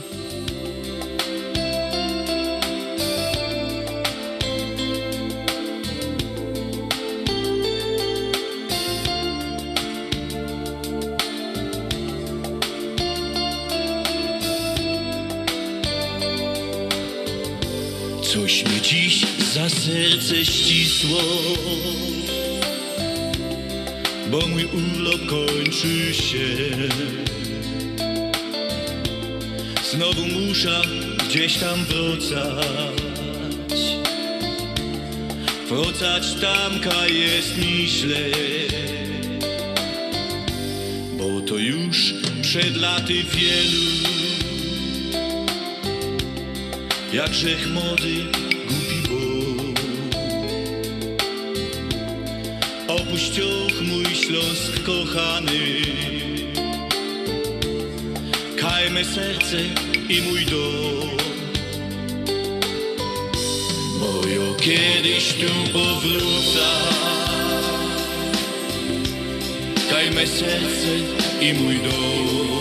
[18.34, 21.20] Coś mi dziś za serce ścisło.
[24.30, 26.46] Bo mój urlop kończy się.
[29.90, 30.82] Znowu muszę
[31.28, 33.00] gdzieś tam wracać.
[35.68, 38.30] Wracać tamka jest mi źle.
[41.18, 44.13] Bo to już przed laty wielu
[47.14, 48.14] jak grzech młody,
[48.68, 49.80] głupi Bóg.
[53.82, 55.82] Mój Śląsk kochany,
[58.60, 59.56] kajme serce
[60.08, 61.10] i mój dom.
[64.00, 66.68] Bo ja kiedyś tu powrócę,
[69.90, 70.92] kajme serce
[71.40, 72.60] i mój dom.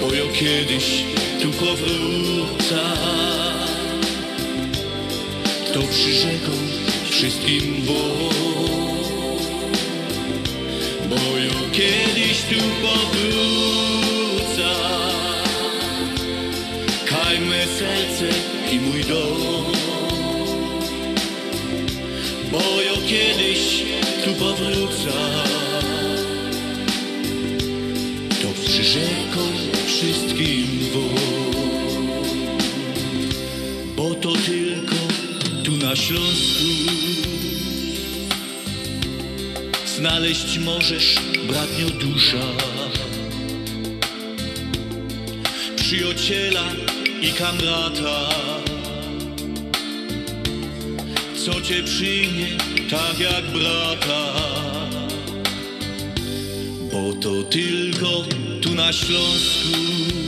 [0.00, 2.80] Bo ja kiedyś tu powrócę
[5.74, 6.68] To przyrzekam
[7.10, 7.92] wszystkim bo
[11.08, 14.70] Bo ja kiedyś tu powrócę
[17.06, 18.28] Kaj me serce
[18.72, 19.70] i mój dom.
[23.10, 23.84] Kiedyś
[24.24, 25.12] tu powrócę,
[28.42, 29.40] to przyrzekł
[29.86, 31.29] wszystkim wam,
[35.90, 36.64] na Śląsku.
[39.96, 41.14] Znaleźć możesz
[41.48, 42.46] bratnio dusza,
[45.76, 46.64] przyjaciela
[47.22, 48.28] i kamrata,
[51.44, 52.46] co cię przyjmie
[52.90, 54.32] tak jak brata.
[56.92, 58.24] Bo to tylko
[58.62, 60.19] tu na Śląsku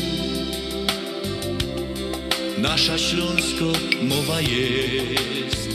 [2.62, 3.64] nasza śląsko
[4.02, 5.68] mowa jest.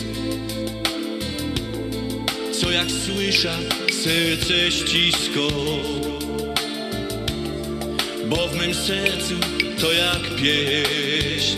[2.61, 3.57] Co jak słysza
[4.03, 5.47] serce ścisko,
[8.29, 9.35] bo w mym sercu
[9.81, 11.57] to jak pieśń.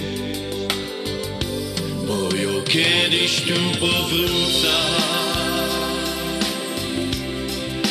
[2.08, 4.74] Bo ja kiedyś tu powrócę,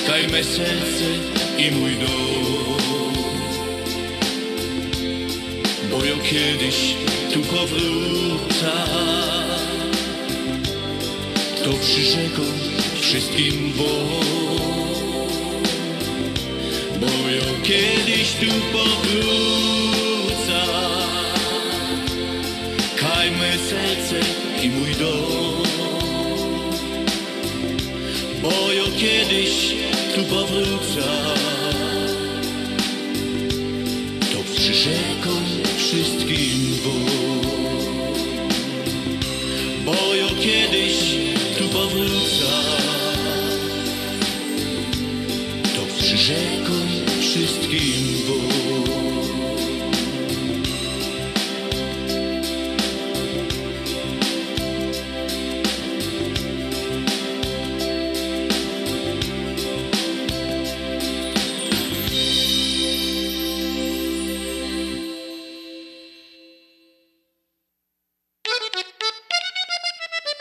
[0.06, 1.08] kaj me serce
[1.58, 3.12] i mój dom.
[5.90, 8.72] Bo ja kiedyś tu powrócę,
[11.64, 12.42] to przyrzekł
[13.00, 14.08] wszystkim wam.
[17.00, 20.64] Bo ja kiedyś tu powrócę,
[22.96, 24.20] kaj me serce
[24.62, 25.62] i mój dom.
[28.42, 29.74] Bo ja kiedyś
[30.14, 31.08] tu powrócę,
[34.32, 35.34] to przyrzekł
[35.78, 36.97] wszystkim wam.
[46.28, 46.72] Przyrzekł
[47.20, 48.48] wszystkim wam.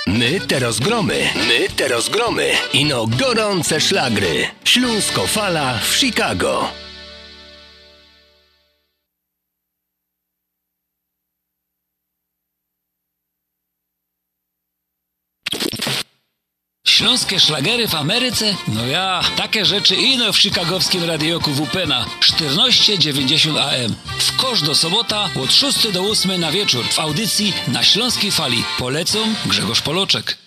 [0.08, 2.52] My te rozgromy, my te rozgromy.
[2.74, 4.57] Ino gorące szlagry.
[4.78, 6.70] Śląsko fala w Chicago.
[16.88, 18.56] Śląskie szlagery w Ameryce?
[18.68, 23.96] No ja, takie rzeczy ino w chicagowskim radioku WPNA 1490 AM.
[24.20, 28.64] W kosz do sobota od 6 do 8 na wieczór w audycji na Śląskiej Fali.
[28.80, 30.47] Polecą Grzegorz Poloczek.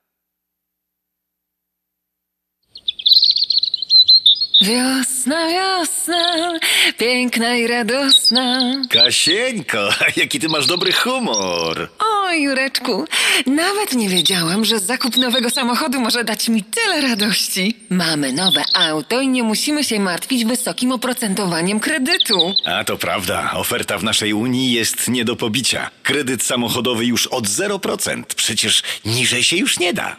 [4.61, 6.59] Wiosna, wiosna,
[6.97, 8.73] piękna i radosna.
[8.89, 9.89] Kasieńko,
[10.21, 11.89] jaki ty masz dobry humor.
[11.99, 13.05] O, Jureczku,
[13.45, 17.77] nawet nie wiedziałam, że zakup nowego samochodu może dać mi tyle radości.
[17.89, 22.53] Mamy nowe auto i nie musimy się martwić wysokim oprocentowaniem kredytu.
[22.65, 25.89] A to prawda, oferta w naszej Unii jest nie do pobicia.
[26.03, 28.23] Kredyt samochodowy już od 0%.
[28.35, 30.15] Przecież niżej się już nie da.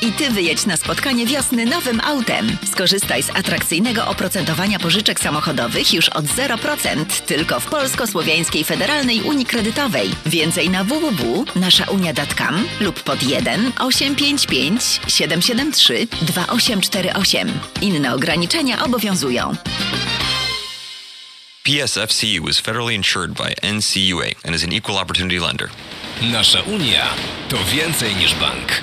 [0.00, 2.56] I ty wyjedź na spotkanie wiosny nowym autem.
[2.72, 10.10] Skorzystaj z atrakcyjnego oprocentowania pożyczek samochodowych już od 0% tylko w Polsko-Słowiańskiej Federalnej Unii Kredytowej.
[10.26, 17.52] Więcej na www.naszaunia.com lub pod 1 855 773 2848.
[17.80, 19.56] Inne ograniczenia obowiązują.
[21.64, 25.68] PSFCU is federally insured by NCUA and is an equal opportunity lender.
[26.22, 27.06] Nasza Unia
[27.48, 28.82] to więcej niż bank.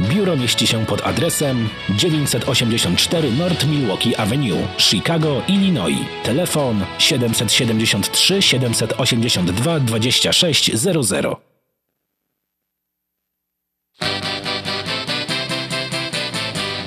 [0.00, 5.98] Biuro mieści się pod adresem 984 North Milwaukee Avenue, Chicago, Illinois.
[6.24, 11.54] Telefon 773 782 2600.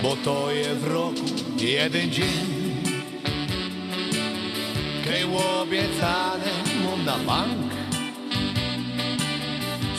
[0.07, 1.25] bo to je w roku
[1.59, 2.47] jeden dzień.
[5.03, 6.51] Kej obiecane
[6.85, 7.71] mam na bank.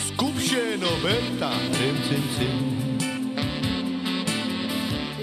[0.09, 2.88] Skup się no Berta, rym cym cym.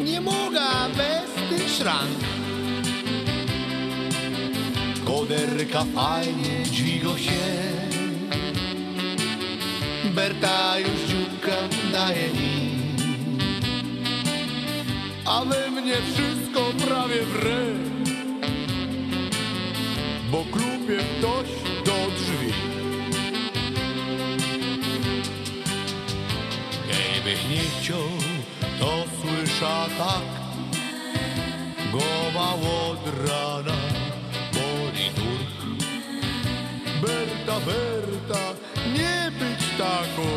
[0.06, 0.62] Nie mogę
[0.98, 2.20] bez tych szrank.
[5.06, 7.46] Koderka fajnie dźwigo się.
[10.16, 11.56] Berta już dzióbka
[11.92, 12.66] daje mi.
[15.26, 17.66] A we mnie wszystko prawie wre
[20.32, 21.48] Bo klubie ktoś
[21.86, 22.54] do drzwi
[26.88, 28.25] Gejbych nie chciał,
[29.56, 30.26] słysza tak
[31.92, 33.78] Głowa od rana.
[34.54, 35.56] Boli durch
[37.02, 38.44] Berta, Berta,
[38.94, 40.28] nie być taką.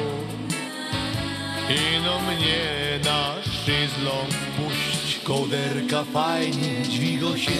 [1.68, 5.18] Ino mnie na szyzląg puść.
[5.24, 7.50] Koderka fajnie dźwigo się.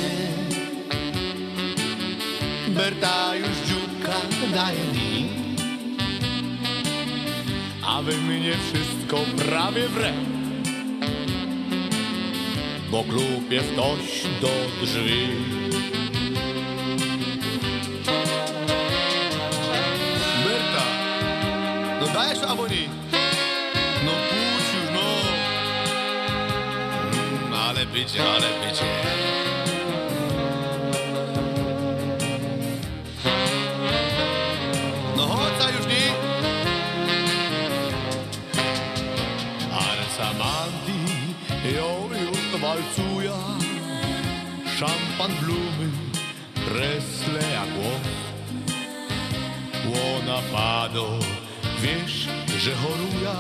[2.69, 4.15] Berta już dzióbka
[4.55, 5.29] daje mi.
[7.87, 10.38] A we mnie wszystko prawie wre
[12.91, 14.49] Bo klupie ktoś do
[14.83, 15.29] drzwi
[20.45, 20.85] Berta,
[22.01, 22.89] no dajesz aboni?
[24.05, 25.01] No puść już, no.
[27.13, 29.28] Mm, ale bycie, ale bycie.
[44.79, 45.91] Szampan blumy,
[46.55, 48.09] presle jak głos.
[49.87, 51.19] Łona pado,
[51.83, 53.37] wiesz, że choruja.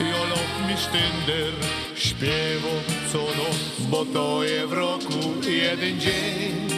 [0.00, 1.52] Joloch mi sztynder
[1.96, 2.68] śpiewo
[3.12, 6.68] co noc, bo to je w roku jeden dzień.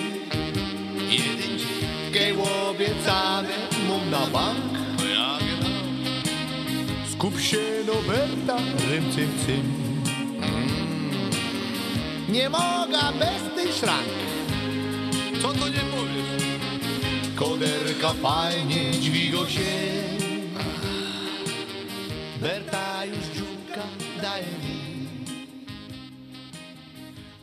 [1.11, 2.13] Jeden dzień.
[2.13, 2.33] Kej
[2.71, 3.49] obiecane
[3.89, 4.75] mum na bank.
[7.13, 8.57] Skup się no Berta,
[8.91, 9.84] rym cym cym.
[12.35, 14.09] Nie mogę bez tej szrank.
[15.43, 16.59] Co to nie powiesz?
[17.37, 19.61] Koderka fajnie dźwigo się.
[22.41, 23.83] Berta już dzióbka
[24.23, 25.07] daje mi,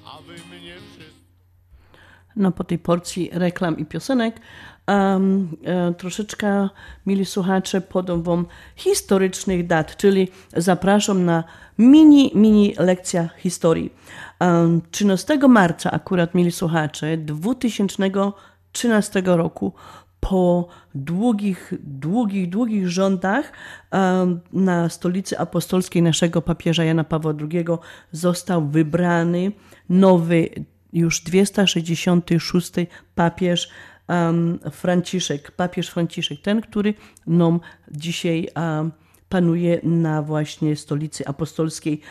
[0.06, 1.22] a wy mnie wszyscy.
[2.36, 4.40] No po tej porcji reklam i piosenek
[4.88, 6.70] um, e, troszeczkę,
[7.06, 10.28] mili słuchacze, podam wam historycznych dat, czyli
[10.58, 11.44] zapraszam na
[11.78, 13.94] mini, mini lekcja historii.
[14.42, 19.74] Um, 13 marca akurat, mili słuchacze, 2013 roku.
[20.20, 23.52] Po długich, długich, długich rządach
[24.54, 27.66] na stolicy apostolskiej naszego papieża Jana Pawła II
[28.12, 29.52] został wybrany
[29.90, 30.50] nowy,
[30.94, 32.72] już 266
[33.16, 33.70] papież
[34.72, 36.94] Franciszek, papież Franciszek, ten, który
[37.28, 37.60] nam
[37.92, 38.48] dzisiaj
[39.30, 42.02] panuje na właśnie stolicy apostolskiej,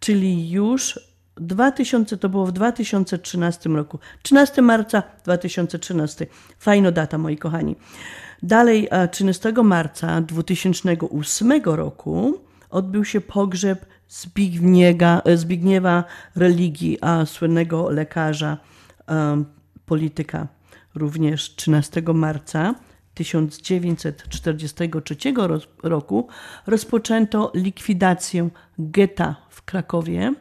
[0.00, 1.00] czyli już
[1.36, 3.98] 2000, to było w 2013 roku.
[4.22, 6.26] 13 marca 2013.
[6.58, 7.76] Fajna data, moi kochani.
[8.42, 16.04] Dalej, 13 marca 2008 roku odbył się pogrzeb Zbigniewa, Zbigniewa
[16.36, 18.58] Religii, a słynnego lekarza,
[19.86, 20.46] polityka.
[20.94, 22.74] Również 13 marca
[23.14, 25.16] 1943
[25.82, 26.28] roku
[26.66, 30.34] rozpoczęto likwidację getta w Krakowie.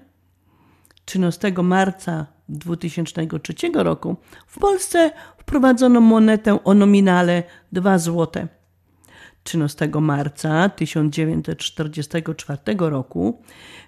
[1.05, 4.15] 13 marca 2003 roku
[4.47, 8.47] w Polsce wprowadzono monetę o nominale 2 zł.
[9.43, 13.41] 13 marca 1944 roku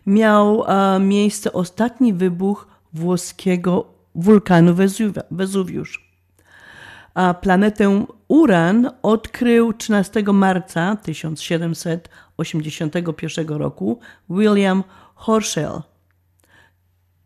[0.05, 0.63] miał
[0.99, 6.07] miejsce ostatni wybuch włoskiego wulkanu Wezu- Wezuwiusz.
[7.13, 13.99] A planetę Uran odkrył 13 marca 1781 roku
[14.29, 14.83] William
[15.25, 15.81] Herschel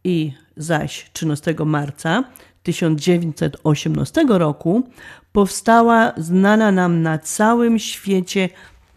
[0.04, 2.24] i zaś 13 marca
[2.64, 4.84] 1918 roku
[5.32, 8.49] powstała znana nam na całym świecie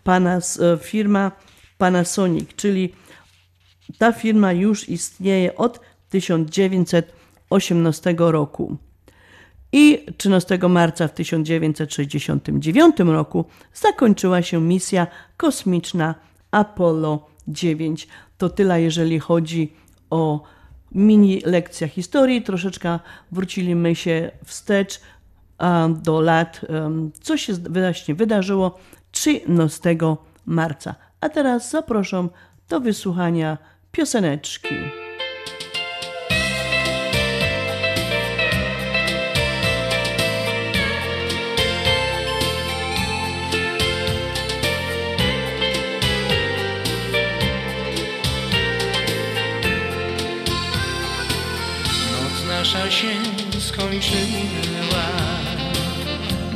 [0.04, 1.32] Panas, e, firma
[1.78, 2.92] Panasonic, czyli
[3.98, 5.80] ta firma już istnieje od
[6.10, 8.76] 1918 roku.
[9.72, 13.44] I 13 marca w 1969 roku
[13.74, 16.14] zakończyła się misja kosmiczna
[16.50, 18.08] Apollo 9.
[18.38, 19.72] To tyle, jeżeli chodzi
[20.10, 20.44] o
[20.94, 22.42] mini lekcja historii.
[22.42, 22.98] Troszeczkę
[23.32, 25.00] wróciliśmy się wstecz
[25.88, 26.60] do lat,
[27.20, 28.78] co się właśnie wydarzyło
[29.10, 29.96] 13
[30.46, 30.94] marca.
[31.20, 32.30] A teraz zapraszam
[32.68, 33.58] do wysłuchania
[33.92, 34.74] pioseneczki.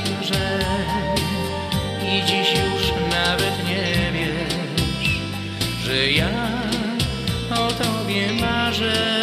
[2.03, 5.14] i dziś już nawet nie wiesz,
[5.84, 6.49] że ja
[7.51, 9.20] o tobie marzę.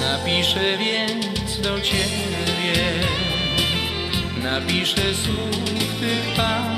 [0.00, 2.92] Napiszę więc do ciebie,
[4.42, 6.69] napiszę słów tych parę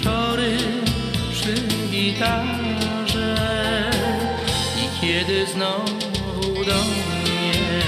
[0.00, 0.56] wieczory
[1.32, 1.54] przy
[1.90, 3.36] gitarze.
[4.76, 7.82] I kiedy znowu do mnie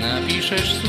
[0.00, 0.81] napiszesz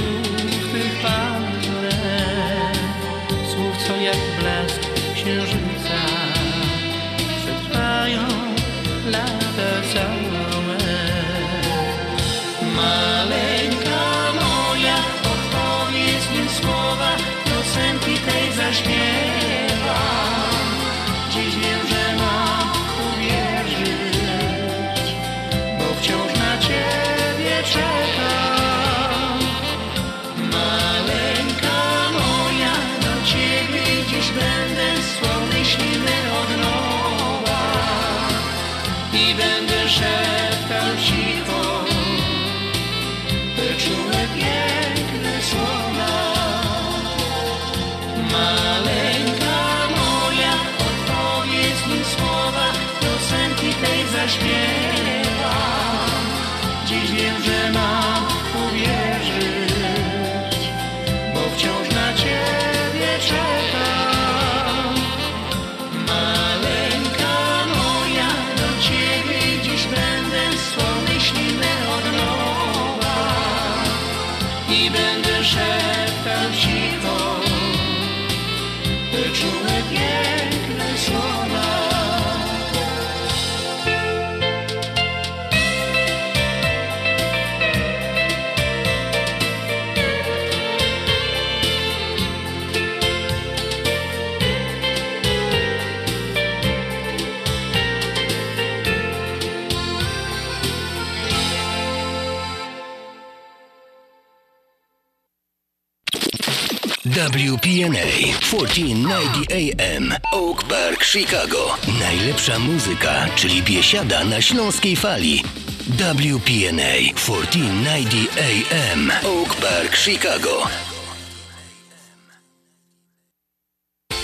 [107.29, 108.07] WPNA
[108.41, 111.77] 1490 AM Oak Park, Chicago.
[111.99, 115.43] Najlepsza muzyka, czyli biesiada na śląskiej fali.
[115.87, 120.67] WPNA 1490 AM Oak Park, Chicago.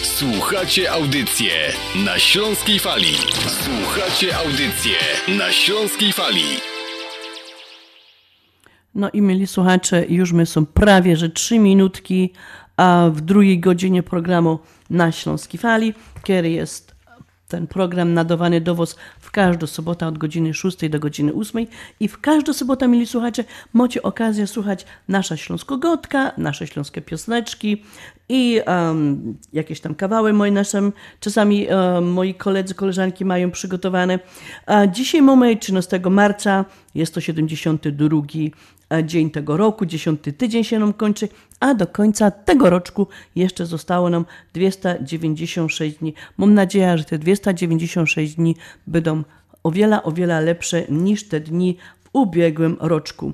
[0.04, 1.52] Słuchacie audycję
[1.96, 3.16] na Śląskiej Fali.
[3.64, 4.98] Słuchacie audycję
[5.28, 6.44] na Śląskiej Fali.
[8.96, 12.34] No i mieli słuchacze, już my są prawie, że trzy minutki
[12.80, 14.60] a w drugiej godzinie programu
[14.90, 16.96] na Śląskiej Fali, kiedy jest
[17.48, 21.66] ten program nadawany do Was w każdą sobotę od godziny 6 do godziny 8
[22.00, 27.84] i w każdą sobotę, mieli słuchacze, macie okazję słuchać nasza śląskogotka, nasze śląskie piosneczki
[28.30, 34.20] i um, jakieś tam kawały moje naszym, czasami um, moi koledzy, koleżanki mają przygotowane.
[34.66, 36.66] A dzisiaj mamy 13 marca,
[36.96, 38.22] jest to 72
[39.04, 41.28] dzień tego roku, 10 tydzień się nam kończy,
[41.60, 46.14] a do końca tego roczku jeszcze zostało nam 296 dni.
[46.38, 48.56] Mam nadzieję, że te 296 dni
[48.88, 49.24] będą
[49.64, 53.34] o wiele, o wiele lepsze niż te dni w ubiegłym roczku.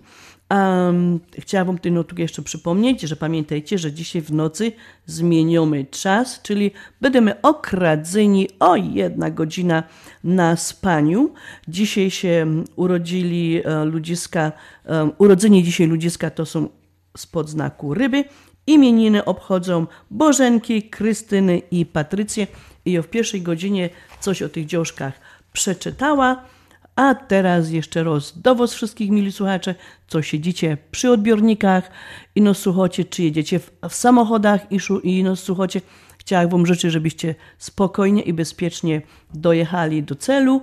[0.49, 4.71] Um, chciałabym tylko tu jeszcze przypomnieć, że pamiętajcie, że dzisiaj w nocy
[5.05, 6.71] zmieniamy czas, czyli
[7.01, 9.83] będziemy okradzeni o jedna godzina
[10.23, 11.33] na spaniu.
[11.67, 14.51] Dzisiaj się urodzili e, ludziska,
[14.85, 16.69] um, urodzeni dzisiaj ludziska to są
[17.17, 18.23] spod znaku ryby.
[18.67, 22.47] Imieniny obchodzą Bożenki, Krystyny i Patrycję.
[22.85, 23.89] I ja w pierwszej godzinie
[24.19, 25.13] coś o tych dzioszkach
[25.53, 26.54] przeczytała.
[26.95, 29.75] A teraz jeszcze raz do Was wszystkich, mili słuchacze,
[30.07, 31.91] co siedzicie przy odbiornikach
[32.35, 35.81] i no słuchacie, czy jedziecie w, w samochodach i, szu, i no słuchacie.
[36.17, 39.01] Chciałam Wam życzyć, żebyście spokojnie i bezpiecznie
[39.33, 40.61] dojechali do celu.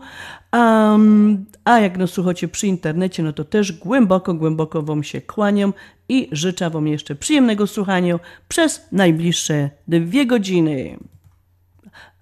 [0.52, 5.72] Um, a jak no słuchacie przy internecie, no to też głęboko, głęboko Wam się kłaniam
[6.08, 8.18] i życzę Wam jeszcze przyjemnego słuchania
[8.48, 10.98] przez najbliższe dwie godziny.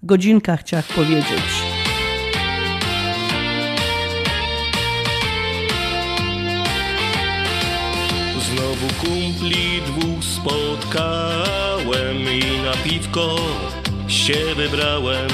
[0.03, 1.70] Godzinka chciałam powiedzieć.
[8.81, 13.37] Znowu kumpli dwóch spotkałem i na piwko
[14.09, 15.29] się wybrałem.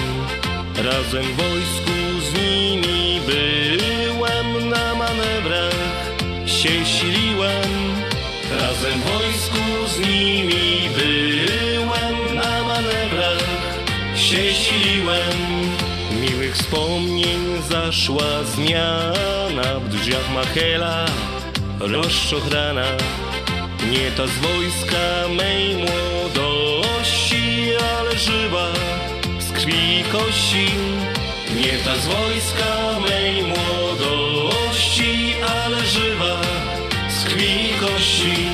[0.76, 5.74] Razem w wojsku z nimi byłem, na manewrach
[6.46, 7.70] się siliłem.
[8.60, 13.46] Razem w wojsku z nimi byłem, na manewrach
[14.16, 15.38] się siliłem.
[16.20, 21.06] Miłych wspomnień zaszła zmiana w drzwiach Machela
[21.80, 22.86] rozczochrana
[23.84, 28.72] Nie ta z wojska mej młodości Ale żywa
[29.38, 30.66] z krwi i kości.
[31.56, 36.40] Nie ta z wojska mej młodości Ale żywa
[37.08, 38.48] z krwi i kości.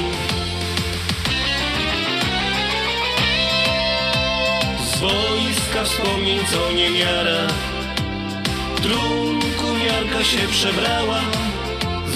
[4.84, 7.46] Z wojska wspomnień co nie miara.
[8.76, 11.20] W trunku miarka się przebrała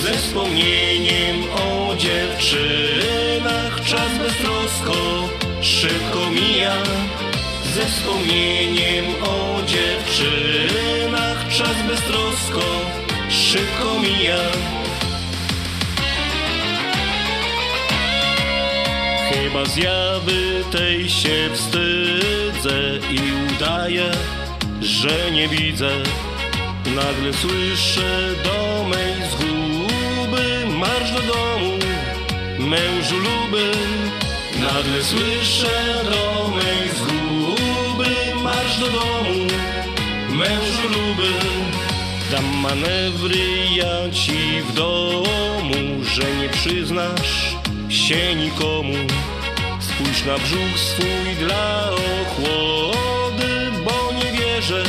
[0.06, 3.84] ze wspomnieniem o dziewczynach.
[3.84, 5.28] Czas beztrosko
[5.60, 6.76] szybko mija.
[7.74, 11.48] Ze wspomnieniem o dziewczynach.
[11.48, 12.62] Czas beztrosko
[13.30, 14.38] szybko mija.
[19.30, 22.80] Chyba zjawy tej się wstydzę
[23.10, 23.20] i
[23.54, 24.10] udaję,
[24.80, 25.90] że nie widzę.
[26.94, 29.65] Nagle słyszę do mej zguby
[30.76, 31.78] Marsz do domu,
[32.58, 33.70] mężu luby
[34.60, 39.46] Nagle słyszę do mej zguby Marsz do domu,
[40.28, 41.32] mężu luby
[42.30, 47.56] Dam manewry ja ci w domu Że nie przyznasz
[47.88, 48.94] się nikomu.
[49.80, 54.84] Spójrz na brzuch swój dla ochłody Bo nie wierzę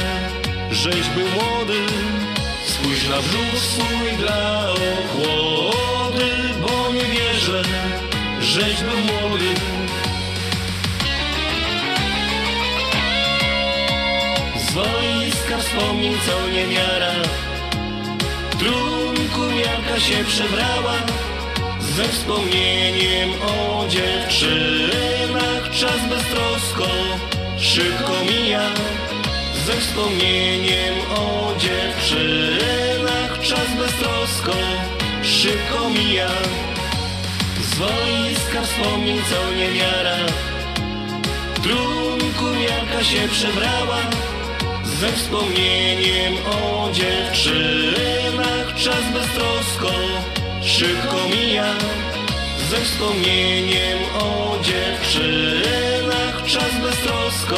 [0.72, 1.80] żeś był młody
[2.68, 6.30] Spójrz na brzuch swój dla ochłody
[6.62, 7.64] Bo nie wierzę,
[8.42, 9.54] żeś był młody.
[14.58, 17.14] Z wojska wspomnień co nie miara.
[18.52, 20.94] W trunku miarka się przebrała
[21.80, 25.72] Ze wspomnieniem o dziewczynach.
[25.72, 26.88] Czas beztrosko
[27.58, 28.62] szybko mija
[29.68, 33.42] ze wspomnieniem o dziewczynach.
[33.42, 34.54] Czas beztrosko
[35.24, 36.30] szybko mija.
[37.62, 40.18] Z wojska wspomnień co nie miara.
[41.56, 43.98] W trunku miarka się przebrała.
[44.84, 48.76] Ze wspomnieniem o dziewczynach.
[48.76, 49.92] Czas beztrosko
[50.62, 51.74] szybko mija.
[52.70, 56.46] Ze wspomnieniem o dziewczynach.
[56.46, 57.58] Czas beztrosko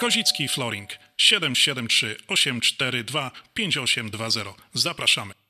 [0.00, 4.54] Kozicki Flooring 773 842 5820.
[4.72, 5.43] Zapraszamy.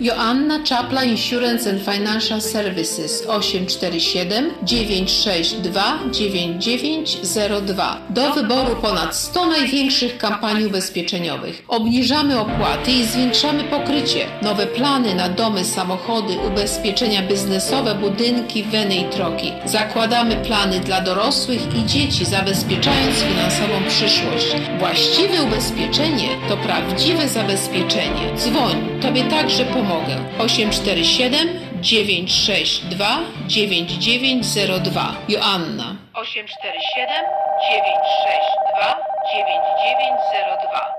[0.00, 7.96] Joanna Czapla Insurance and Financial Services 847 962 9902.
[8.10, 11.62] Do wyboru ponad 100 największych kampanii ubezpieczeniowych.
[11.68, 14.26] Obniżamy opłaty i zwiększamy pokrycie.
[14.42, 19.52] Nowe plany na domy, samochody, ubezpieczenia biznesowe, budynki, weny i troki.
[19.64, 24.56] Zakładamy plany dla dorosłych i dzieci, zabezpieczając finansową przyszłość.
[24.78, 28.36] Właściwe ubezpieczenie to prawdziwe zabezpieczenie.
[28.36, 30.16] Dzwoń, tobie także pomogę.
[30.38, 31.48] 847
[31.80, 35.16] 962 9902.
[35.28, 35.96] Joanna.
[36.14, 37.24] 847
[37.70, 38.96] 962
[39.32, 40.98] 9902.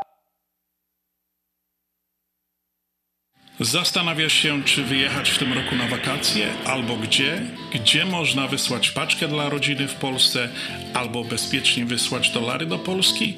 [3.62, 7.42] Zastanawiasz się, czy wyjechać w tym roku na wakacje, albo gdzie?
[7.74, 10.50] Gdzie można wysłać paczkę dla rodziny w Polsce,
[10.94, 13.38] albo bezpiecznie wysłać dolary do Polski?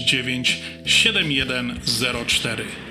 [0.85, 2.90] 7104.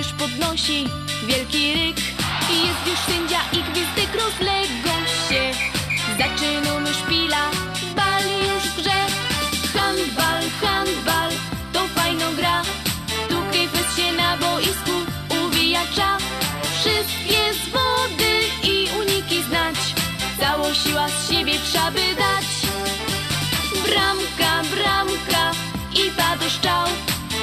[0.00, 0.88] Już podnosi
[1.26, 1.98] wielki ryk.
[2.52, 4.94] I jest już sędzia i gwizdek rozlegą
[5.28, 5.42] się
[6.18, 7.50] Zaczynamy szpila,
[7.96, 9.00] bal już w grze.
[9.74, 11.30] Handbal, handbal,
[11.72, 12.62] to fajno gra.
[13.28, 14.94] Tu kejfes się na boisku
[15.40, 16.22] uwija czas
[16.74, 18.32] Wszystkie zwody
[18.62, 19.78] i uniki znać.
[20.40, 22.48] Całą siła z siebie trzeba by dać.
[23.84, 25.44] Bramka, bramka
[25.94, 26.86] i pada szczał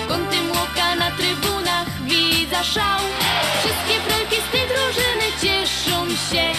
[0.07, 1.66] Kątem łoka na trybunach
[2.57, 2.99] widza szał.
[3.59, 6.53] Wszystkie frajki z tej drużyny cieszą się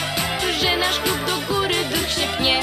[0.60, 2.60] Że nasz klub do góry duch się pnie.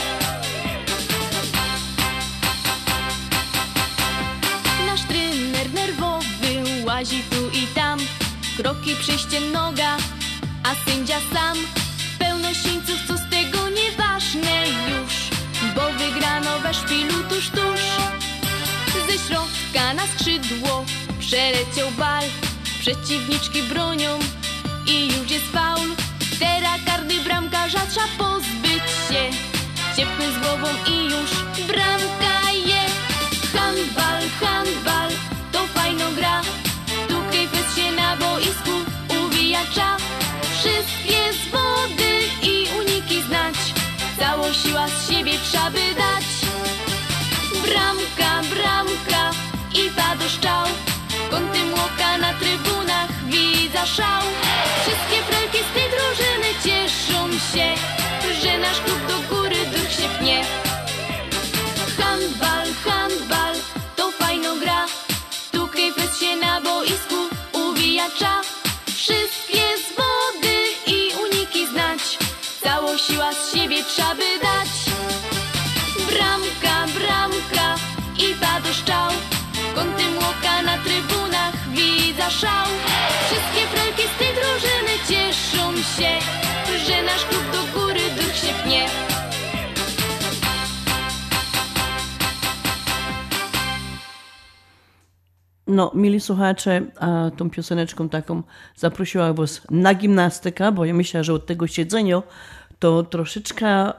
[4.85, 7.99] Nasz trener nerwowy łazi tu i tam.
[8.57, 9.97] Kroki przyjście noga,
[10.63, 11.57] a sędzia sam.
[12.19, 15.13] Pełno sińców, co z tego nieważne już
[15.75, 17.81] Bo wygrano we szpilu tuż, tuż.
[19.07, 20.85] Ze środka na skrzydło
[21.19, 22.23] przeleciał bal
[22.85, 24.19] Przeciwniczki bronią
[24.87, 25.89] i już jest faul.
[26.39, 29.23] Teraz kardy bramkarza trzeba pozbyć się.
[29.95, 31.31] Ciepły z głową i już
[31.67, 32.81] bramka je.
[33.53, 35.09] Handbal, handbal,
[35.51, 36.41] to fajno gra.
[37.07, 38.71] Tu kejfes się na boisku
[39.25, 40.01] uwija czas
[40.41, 42.11] Wszystkie zwody
[42.43, 43.55] i uniki znać.
[44.19, 46.25] Całą siła z siebie trzeba by dać.
[47.63, 49.31] Bramka, bramka
[49.73, 50.84] i pada szczał
[53.85, 54.21] szał
[54.81, 57.94] Wszystkie pralki z tej drużyny cieszą się.
[95.67, 98.43] No, mili słuchacze, a tą pioseneczką taką
[98.75, 102.21] zaprosiła was na gimnastykę, bo ja myślę, że od tego siedzenia
[102.79, 103.93] to troszeczkę,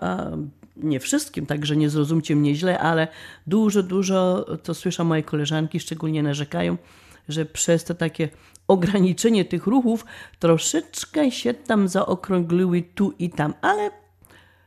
[0.76, 3.08] nie wszystkim, także nie zrozumcie mnie źle, ale
[3.46, 6.76] dużo, dużo, to słyszę moje koleżanki, szczególnie narzekają,
[7.28, 8.28] że przez to takie
[8.68, 10.04] ograniczenie tych ruchów
[10.38, 13.90] troszeczkę się tam zaokrągliły tu i tam, ale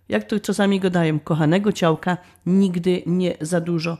[0.09, 3.97] jak to czasami gadają, kochanego ciałka nigdy nie za dużo.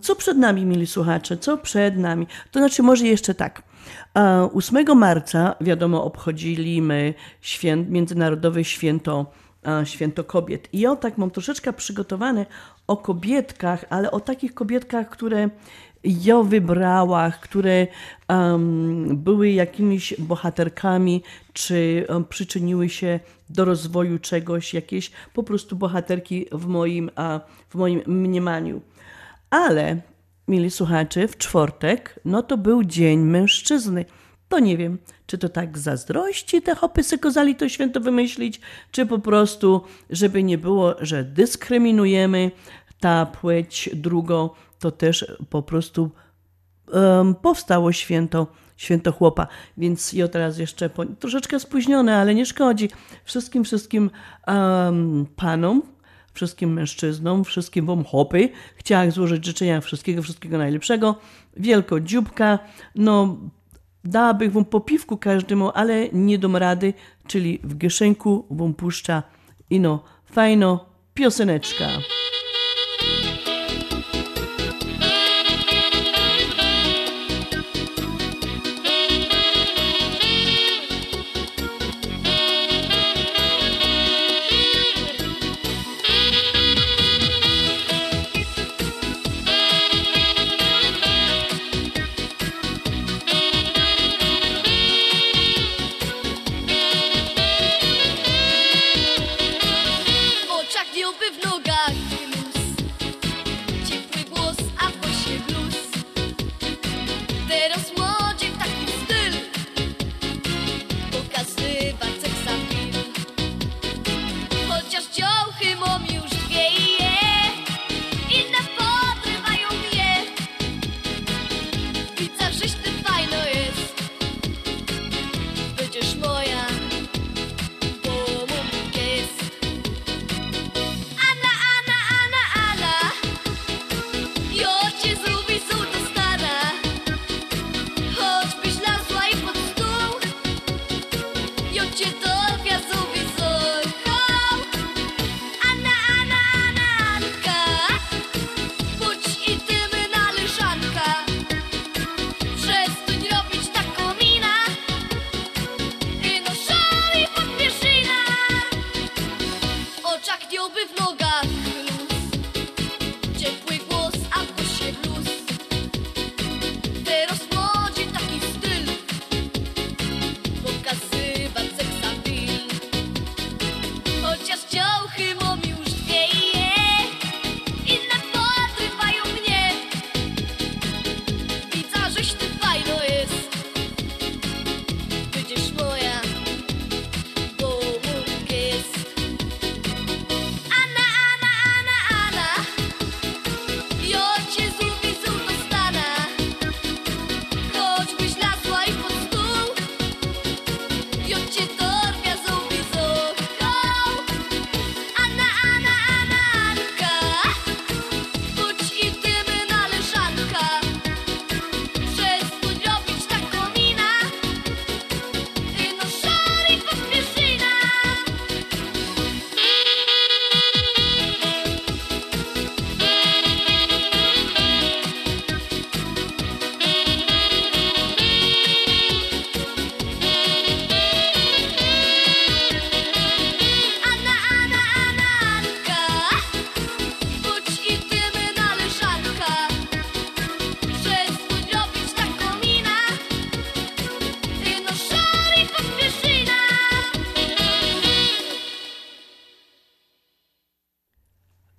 [0.00, 2.26] Co przed nami, mili słuchacze, co przed nami?
[2.50, 3.62] To znaczy, może jeszcze tak.
[4.14, 9.26] Um, 8 marca, wiadomo, obchodzimy święt, Międzynarodowe Święto,
[9.66, 10.68] um, Święto Kobiet.
[10.72, 12.46] I ja tak mam troszeczkę przygotowane
[12.86, 15.50] o kobietkach, ale o takich kobietkach, które
[16.04, 17.86] ja wybrała, które
[18.28, 21.22] um, były jakimiś bohaterkami,
[21.52, 27.10] czy um, przyczyniły się do rozwoju czegoś, jakieś po prostu bohaterki w moim,
[27.68, 28.80] w moim mniemaniu.
[29.50, 29.96] Ale,
[30.48, 34.04] mili słuchacze, w czwartek, no to był Dzień Mężczyzny.
[34.48, 38.60] To nie wiem, czy to tak zazdrości te hopy se kozali to święto wymyślić,
[38.90, 42.50] czy po prostu, żeby nie było, że dyskryminujemy
[43.00, 46.10] ta płeć drugą, to też po prostu
[46.92, 48.46] um, powstało święto,
[48.76, 49.46] święto chłopa.
[49.76, 52.90] Więc ja teraz jeszcze po, troszeczkę spóźnione, ale nie szkodzi.
[53.24, 54.10] Wszystkim, wszystkim
[54.46, 55.82] um, panom,
[56.36, 61.16] wszystkim mężczyznom, wszystkim wam chłopy chciałam złożyć życzenia wszystkiego, wszystkiego najlepszego.
[61.56, 62.58] Wielko dzióbka,
[62.94, 63.36] no
[64.04, 66.94] dałabym wam po piwku każdemu, ale nie dam rady,
[67.26, 69.22] czyli w gieszenku wam puszcza
[69.70, 71.88] ino fajno pioseneczka.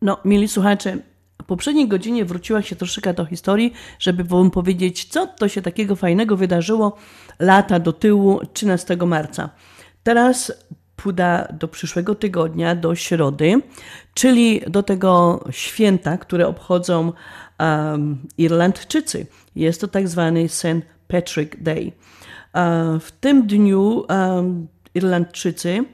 [0.08, 0.98] No, mieli słuchacze,
[1.42, 5.96] w poprzedniej godzinie wróciła się troszeczkę do historii, żeby wam powiedzieć, co to się takiego
[5.96, 6.98] fajnego wydarzyło
[7.40, 9.50] lata do tyłu 13 marca.
[10.04, 10.52] Teraz
[10.96, 13.62] puda do przyszłego tygodnia, do środy,
[14.14, 17.14] czyli do tego święta, które obchodzą
[17.60, 19.28] um, Irlandczycy.
[19.56, 20.66] Jest to tak zwany St.
[21.08, 21.86] Patrick Day.
[21.86, 25.86] Uh, w tym dniu um, Irlandczycy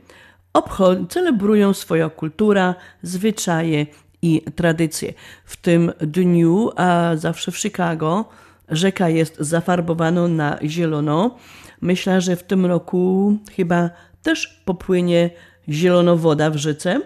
[0.54, 3.86] obchod- celebrują swoją kulturę, zwyczaje
[4.24, 5.14] i tradycje.
[5.46, 8.26] W tym dniu, a zawsze w Chicago,
[8.70, 11.38] rzeka jest zafarbowana na zielono.
[11.82, 13.90] Myślę, że w tym roku chyba
[14.22, 15.30] też popłynie
[15.70, 17.02] zielono woda w rzece.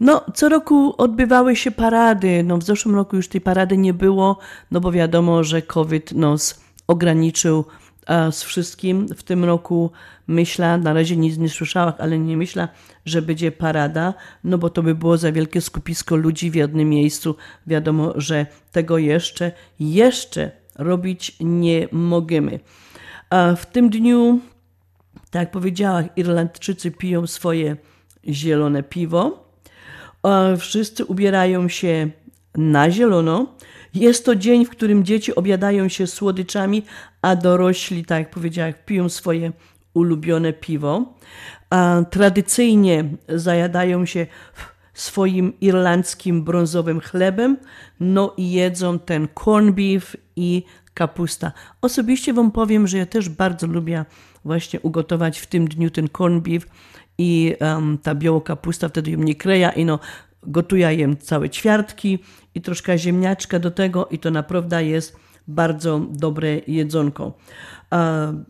[0.00, 2.42] No, co roku odbywały się parady.
[2.42, 4.38] No, w zeszłym roku już tej parady nie było,
[4.70, 7.64] no bo wiadomo, że COVID nas ograniczył
[8.30, 9.08] z wszystkim.
[9.08, 9.90] W tym roku
[10.26, 12.68] myślę, na razie nic nie słyszałam, ale nie myślę,
[13.04, 14.14] że będzie parada,
[14.44, 17.36] no bo to by było za wielkie skupisko ludzi w jednym miejscu.
[17.66, 22.60] Wiadomo, że tego jeszcze, jeszcze robić nie możemy.
[23.30, 24.40] A w tym dniu,
[25.30, 27.76] tak jak powiedziałam, Irlandczycy piją swoje
[28.28, 29.44] zielone piwo.
[30.22, 32.10] A Wszyscy ubierają się
[32.54, 33.46] na zielono.
[33.94, 36.82] Jest to dzień, w którym dzieci obiadają się słodyczami,
[37.22, 39.52] a dorośli, tak jak powiedziałam, piją swoje
[39.94, 41.14] ulubione piwo.
[41.70, 44.26] A tradycyjnie zajadają się
[44.94, 47.56] swoim irlandzkim brązowym chlebem,
[48.00, 50.62] no i jedzą ten corn beef i
[50.94, 51.52] kapusta.
[51.82, 54.04] Osobiście Wam powiem, że ja też bardzo lubię
[54.44, 56.66] właśnie ugotować w tym dniu ten corn beef
[57.18, 59.98] i um, ta biała kapusta, wtedy ją nie kreja i no
[60.46, 62.18] gotuję jem całe ćwiartki
[62.54, 65.16] i troszkę ziemniaczka do tego i to naprawdę jest
[65.48, 67.38] bardzo dobre jedzonko.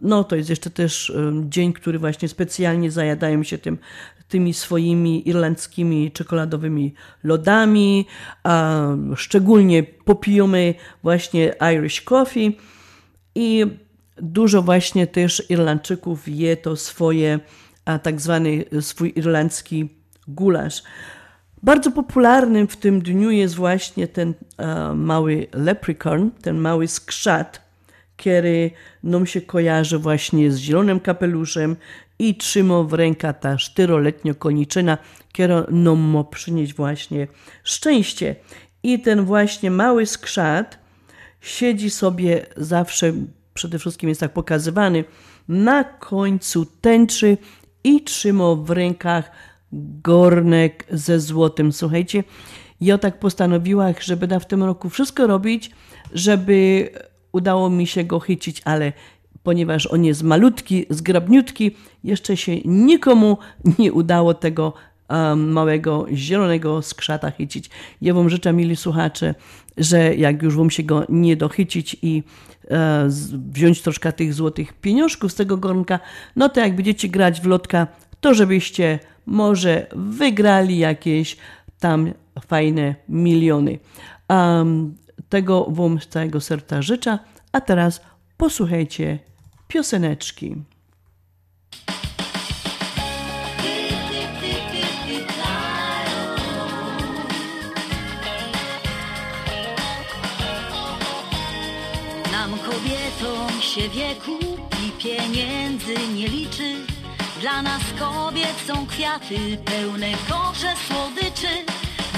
[0.02, 1.12] No to jest jeszcze też
[1.48, 3.78] dzień, który właśnie specjalnie zajadają się tym,
[4.28, 6.94] tymi swoimi irlandzkimi czekoladowymi
[7.24, 8.06] lodami,
[9.16, 12.58] szczególnie popijamy właśnie Irish coffee
[13.34, 13.66] i
[14.16, 17.40] dużo właśnie też Irlandczyków je to swoje,
[18.02, 19.88] tak zwany swój irlandzki
[20.28, 20.82] gulasz.
[21.64, 27.62] Bardzo popularnym w tym dniu jest właśnie ten e, mały leprechaun, ten mały skrzat,
[28.16, 28.70] który
[29.02, 31.76] nam się kojarzy właśnie z zielonym kapeluszem
[32.18, 34.98] i trzyma w rękach ta czteroletnia koniczyna,
[35.32, 37.28] która nam ma przynieść właśnie
[37.62, 38.36] szczęście.
[38.82, 40.78] I ten właśnie mały skrzat
[41.40, 43.12] siedzi sobie zawsze,
[43.54, 45.04] przede wszystkim jest tak pokazywany,
[45.48, 47.36] na końcu tęczy
[47.84, 49.30] i trzyma w rękach
[50.02, 51.72] gornek ze złotem.
[51.72, 52.24] Słuchajcie,
[52.80, 55.70] ja tak postanowiłam, że będę w tym roku wszystko robić,
[56.12, 56.88] żeby
[57.32, 58.92] udało mi się go chycić, ale
[59.42, 63.38] ponieważ on jest malutki, zgrabniutki, jeszcze się nikomu
[63.78, 64.72] nie udało tego
[65.10, 67.70] um, małego zielonego skrzata chycić.
[68.02, 69.34] Ja wam życzę, mili słuchacze,
[69.76, 72.22] że jak już wam się go nie dochycić i
[72.70, 73.08] e,
[73.52, 75.98] wziąć troszkę tych złotych pieniążków z tego gornka,
[76.36, 77.86] no to jak będziecie grać w lotka,
[78.20, 81.36] to żebyście może wygrali jakieś
[81.80, 82.12] tam
[82.46, 83.78] fajne miliony.
[84.28, 84.96] Um,
[85.28, 87.18] tego Wam z całego serca życzę,
[87.52, 88.00] a teraz
[88.36, 89.18] posłuchajcie
[89.68, 90.56] pioseneczki.
[102.32, 104.38] Nam kobietom się wieku
[104.86, 106.83] i pieniędzy nie liczy.
[107.44, 111.52] Dla nas kobiet są kwiaty pełne kosze słodyczy.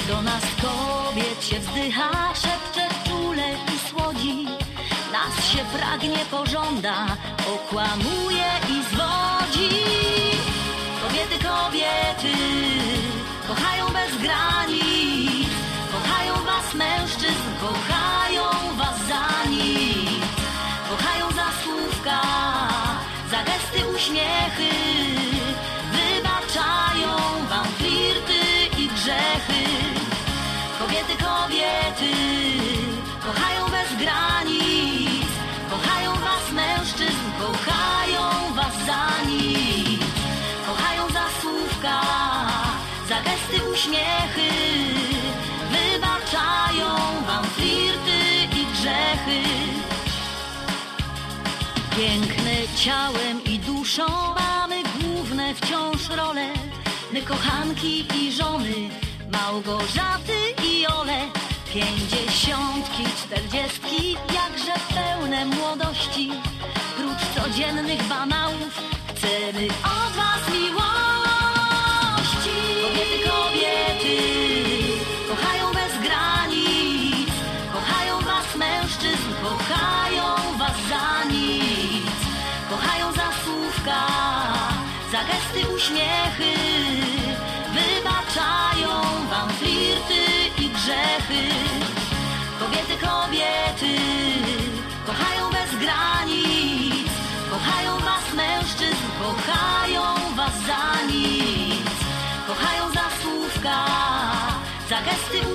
[0.08, 4.44] Do nas kobiet się wzdycha, szepcze czule i słodzi.
[5.12, 7.06] Nas się pragnie, pożąda,
[7.54, 9.70] okłamuje i zwodzi.
[11.02, 12.36] Kobiety, kobiety,
[13.48, 15.48] kochają bez granic.
[15.92, 18.25] Kochają was mężczyzn, kochają
[51.96, 56.48] Piękne ciałem i duszą mamy główne wciąż role.
[57.12, 58.74] My kochanki i żony,
[59.32, 61.18] Małgorzaty i Ole.
[61.74, 66.30] Pięćdziesiątki, czterdziestki, jakże pełne młodości.
[66.96, 70.95] Prócz codziennych banałów chcemy od was miłości.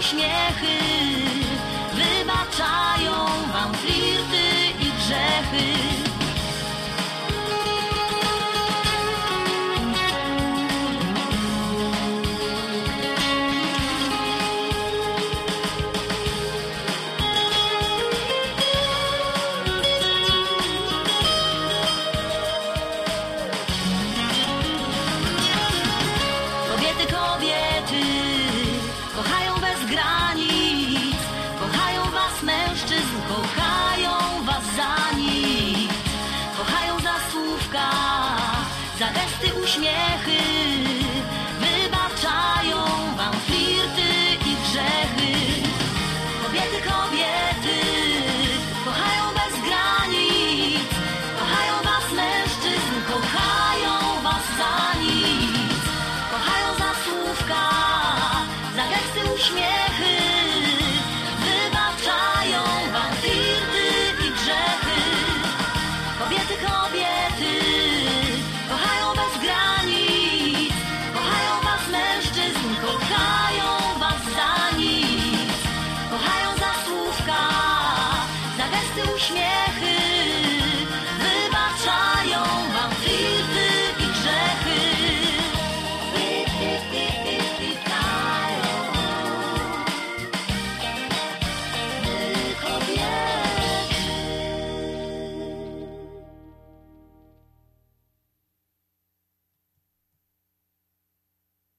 [0.01, 1.10] Uśmiechy,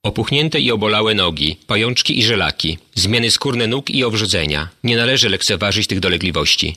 [0.06, 4.68] Opuchnięte i obolałe nogi, pajączki i żelaki, zmiany skórne nóg i owrzodzenia.
[4.84, 6.76] Nie należy lekceważyć tych dolegliwości.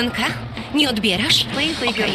[0.00, 0.22] Anka,
[0.74, 1.44] nie odbierasz?
[1.90, 2.14] Okej.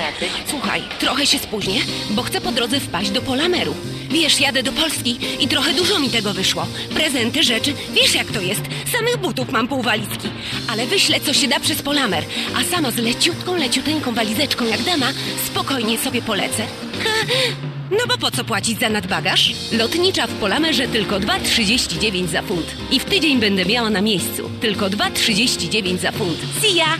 [0.49, 3.75] Słuchaj, trochę się spóźnię, bo chcę po drodze wpaść do Polameru.
[4.09, 6.67] Wiesz, jadę do Polski i trochę dużo mi tego wyszło.
[6.95, 8.61] Prezenty, rzeczy, wiesz jak to jest.
[8.91, 10.27] Samych butów mam pół walizki.
[10.67, 12.23] Ale wyślę, co się da przez Polamer.
[12.55, 15.07] A sama z leciutką, leciuteńką walizeczką jak dama,
[15.45, 16.63] spokojnie sobie polecę.
[17.03, 17.33] Ha,
[17.91, 19.53] no bo po co płacić za nadbagaż?
[19.71, 22.67] Lotnicza w Polamerze tylko 2,39 za funt.
[22.91, 24.49] I w tydzień będę miała na miejscu.
[24.61, 26.37] Tylko 2,39 za funt.
[26.61, 26.97] See ya!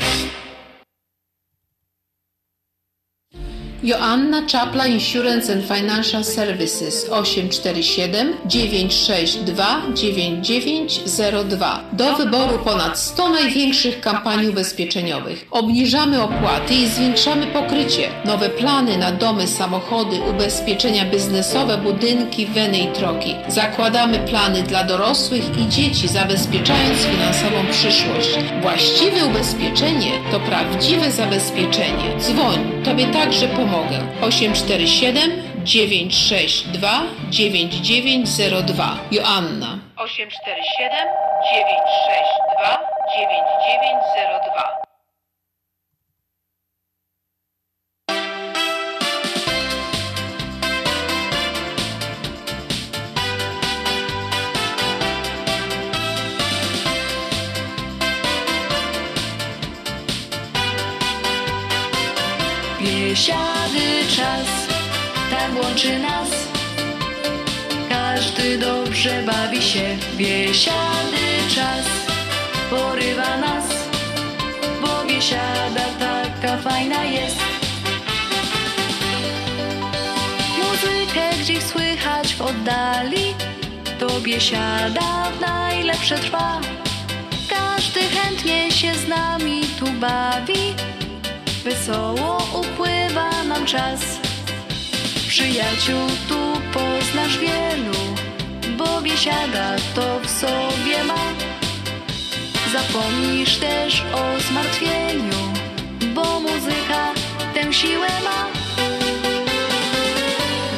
[3.86, 11.84] Joanna Czapla Insurance and Financial Services 847 962 9902.
[11.94, 15.46] Do wyboru ponad 100 największych kampanii ubezpieczeniowych.
[15.52, 18.10] Obniżamy opłaty i zwiększamy pokrycie.
[18.26, 23.36] Nowe plany na domy, samochody, ubezpieczenia biznesowe, budynki, weny i troki.
[23.48, 28.40] Zakładamy plany dla dorosłych i dzieci, zabezpieczając finansową przyszłość.
[28.62, 32.20] Właściwe ubezpieczenie to prawdziwe zabezpieczenie.
[32.20, 34.00] Dzwoń, tobie także pomogę.
[34.22, 35.32] 847
[35.64, 38.98] 962 9902.
[39.12, 39.80] Joanna.
[39.98, 41.08] 847
[41.54, 42.80] 962
[43.16, 44.95] 9902.
[63.16, 64.48] Biesiady czas,
[65.30, 66.30] tak łączy nas.
[67.90, 71.26] Każdy dobrze bawi się, biesiady
[71.56, 71.86] czas
[72.70, 73.66] porywa nas,
[74.82, 77.40] bo biesiada taka fajna jest.
[80.58, 83.36] Muzykę gdzieś słychać w oddali,
[84.00, 86.62] to biesiada najlepsze trwa.
[87.50, 90.74] Każdy chętnie się z nami tu bawi,
[91.66, 94.00] wesoło upływa nam czas.
[95.28, 98.00] Przyjaciół tu poznasz wielu,
[98.78, 101.24] bo biesiada to w sobie ma.
[102.74, 105.54] Zapomnisz też o zmartwieniu,
[106.16, 107.14] bo muzyka
[107.54, 108.48] tę siłę ma.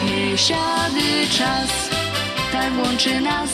[0.05, 1.69] Biesiady czas,
[2.51, 3.49] tak łączy nas.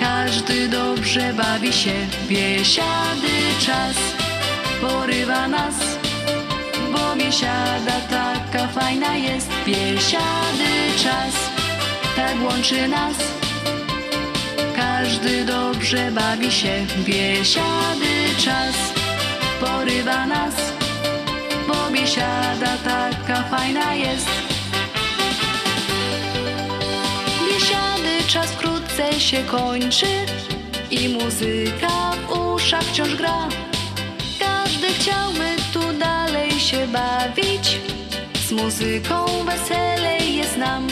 [0.00, 1.94] Każdy dobrze bawi się,
[2.28, 3.34] biesiady
[3.66, 4.15] czas
[4.80, 5.74] porywa nas.
[6.92, 10.72] Bo biesiada taka fajna jest, biesiady
[11.02, 11.34] czas,
[12.16, 13.16] tak łączy nas.
[14.76, 18.74] Każdy dobrze bawi się, biesiady czas
[19.60, 20.54] porywa nas,
[21.68, 24.28] bo biesiada taka fajna jest.
[27.48, 30.06] Biesiady czas wkrótce się kończy
[30.90, 33.48] i muzyka w uszach wciąż gra.
[34.76, 37.78] Każdy chciałby tu dalej się bawić,
[38.48, 40.86] z muzyką weselej jest nam.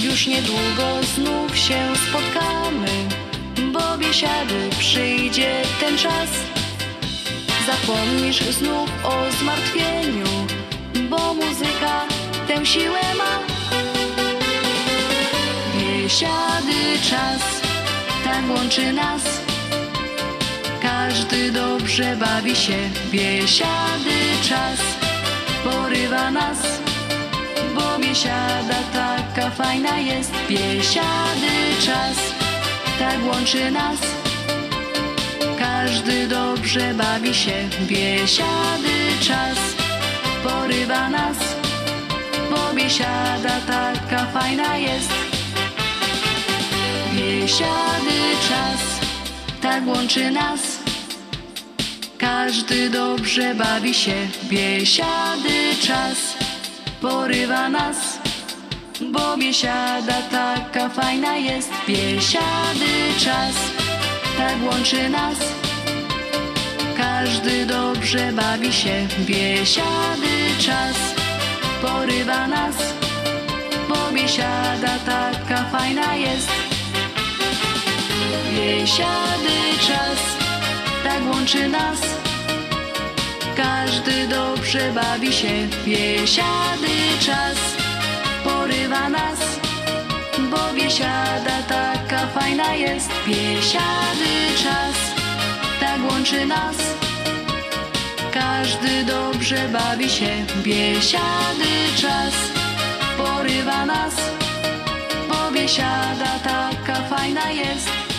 [0.00, 2.88] Już niedługo znów się spotkamy,
[3.72, 6.28] bo biesiady przyjdzie ten czas.
[7.66, 10.46] Zapomnisz znów o zmartwieniu,
[11.10, 12.06] bo muzyka
[12.48, 13.38] tę siłę ma.
[15.78, 17.42] Biesiady czas,
[18.24, 19.51] tak łączy nas.
[21.12, 22.78] Każdy dobrze bawi się,
[23.10, 24.18] biesiady
[24.48, 24.80] czas
[25.64, 26.58] porywa nas
[27.74, 32.16] bo biesiada taka fajna jest, biesiady czas,
[32.98, 33.98] tak łączy nas.
[35.58, 39.58] Każdy dobrze bawi się, biesiady czas,
[40.44, 41.36] porywa nas,
[42.50, 45.12] bo biesiada taka fajna jest.
[47.14, 48.80] Biesiady czas,
[49.60, 50.71] tak łączy nas.
[52.32, 54.14] Każdy dobrze bawi się,
[54.48, 56.18] biesiady czas
[57.00, 58.18] porywa nas,
[59.00, 63.54] bo biesiada taka fajna jest, biesiady czas,
[64.38, 65.38] tak łączy nas.
[66.96, 70.96] Każdy dobrze bawi się, biesiady czas,
[71.82, 72.76] porywa nas,
[73.88, 76.50] bo biesiada taka fajna jest.
[78.54, 80.20] Biesiady czas,
[81.04, 82.21] tak łączy nas.
[83.62, 87.58] Każdy dobrze bawi się, biesiady czas
[88.44, 89.38] porywa nas,
[90.50, 94.32] bo biesiada taka fajna jest, biesiady
[94.62, 94.96] czas,
[95.80, 96.76] tak łączy nas.
[98.32, 102.34] Każdy dobrze bawi się, biesiady czas
[103.18, 104.14] porywa nas,
[105.28, 108.11] bo biesiada taka fajna jest.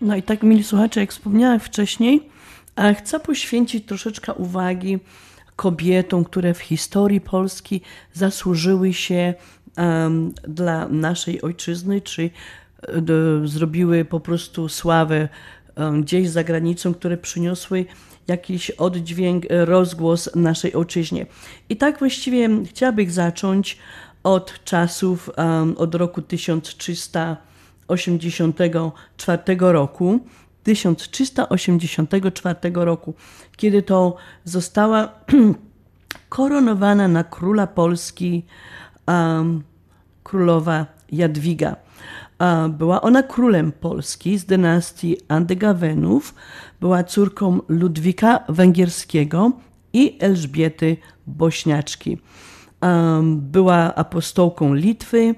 [0.00, 2.28] No i tak, mili słuchacze, jak wspomniałem wcześniej,
[2.76, 4.98] a chcę poświęcić troszeczkę uwagi
[5.56, 7.80] kobietom, które w historii Polski
[8.12, 9.34] zasłużyły się
[9.76, 12.30] um, dla naszej ojczyzny, czy
[13.02, 15.28] do, zrobiły po prostu sławę
[15.76, 17.84] um, gdzieś za granicą, które przyniosły
[18.28, 21.26] jakiś oddźwięk, rozgłos naszej ojczyźnie.
[21.68, 23.78] I tak właściwie chciałabym zacząć
[24.22, 27.49] od czasów, um, od roku 1300
[27.96, 30.20] 1384 roku,
[30.62, 33.14] 1384 roku,
[33.56, 35.08] kiedy to została
[36.28, 38.44] koronowana na króla Polski
[39.06, 39.62] um,
[40.22, 41.76] królowa Jadwiga.
[42.68, 46.34] Była ona królem Polski z dynastii Andegawenów,
[46.80, 49.52] była córką Ludwika Węgierskiego
[49.92, 50.96] i Elżbiety
[51.26, 52.18] Bośniaczki.
[53.36, 55.34] Była apostołką Litwy,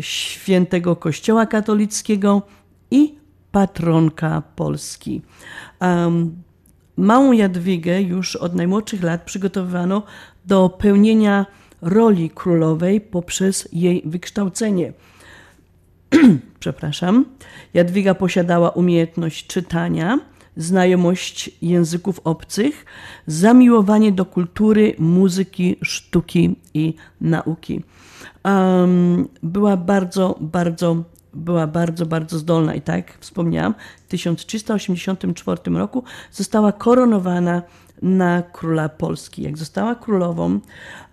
[0.00, 2.42] świętego Kościoła katolickiego
[2.90, 3.14] i
[3.52, 5.22] patronka Polski.
[5.80, 6.42] Um,
[6.96, 10.02] małą Jadwigę już od najmłodszych lat przygotowywano
[10.44, 11.46] do pełnienia
[11.82, 14.92] roli królowej poprzez jej wykształcenie.
[16.60, 17.24] Przepraszam.
[17.74, 20.18] Jadwiga posiadała umiejętność czytania,
[20.56, 22.84] znajomość języków obcych,
[23.26, 27.82] zamiłowanie do kultury, muzyki, sztuki i nauki.
[28.44, 31.04] Um, była bardzo, bardzo
[31.34, 33.74] była bardzo, bardzo zdolna i tak jak wspomniałam,
[34.06, 37.62] w 1384 roku została koronowana
[38.02, 39.42] na króla Polski.
[39.42, 40.60] Jak została królową,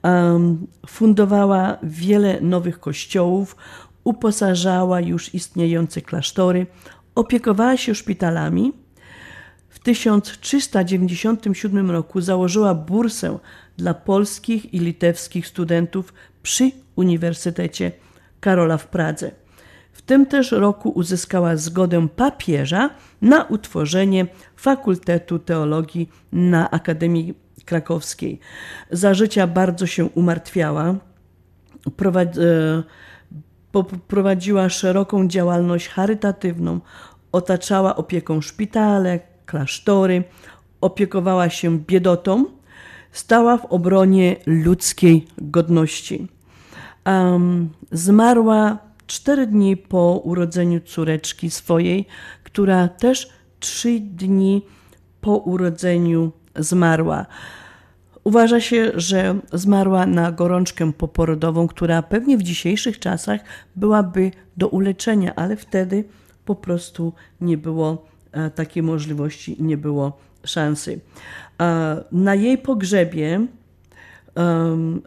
[0.03, 3.55] um, fundowała wiele nowych kościołów,
[4.03, 6.67] uposażała już istniejące klasztory,
[7.15, 8.73] opiekowała się szpitalami.
[9.69, 13.39] W 1397 roku założyła bursę
[13.77, 16.13] dla polskich i litewskich studentów
[16.43, 17.91] przy Uniwersytecie
[18.39, 19.31] Karola w Pradze.
[19.91, 22.89] W tym też roku uzyskała zgodę papieża
[23.21, 27.33] na utworzenie Fakultetu Teologii na Akademii
[27.65, 28.39] Krakowskiej.
[28.91, 30.95] Za życia bardzo się umartwiała.
[31.95, 32.39] Prowadzi,
[34.07, 36.79] prowadziła szeroką działalność charytatywną,
[37.31, 40.23] otaczała opieką szpitale, klasztory,
[40.81, 42.45] opiekowała się biedotą,
[43.11, 46.27] stała w obronie ludzkiej godności.
[47.07, 48.77] Um, zmarła
[49.07, 52.05] cztery dni po urodzeniu córeczki swojej,
[52.43, 53.29] która też
[53.59, 54.61] trzy dni
[55.21, 57.25] po urodzeniu zmarła.
[58.23, 63.41] Uważa się, że zmarła na gorączkę poporodową, która pewnie w dzisiejszych czasach
[63.75, 66.03] byłaby do uleczenia, ale wtedy
[66.45, 70.99] po prostu nie było e, takiej możliwości, nie było szansy.
[72.11, 73.47] Na jej pogrzebie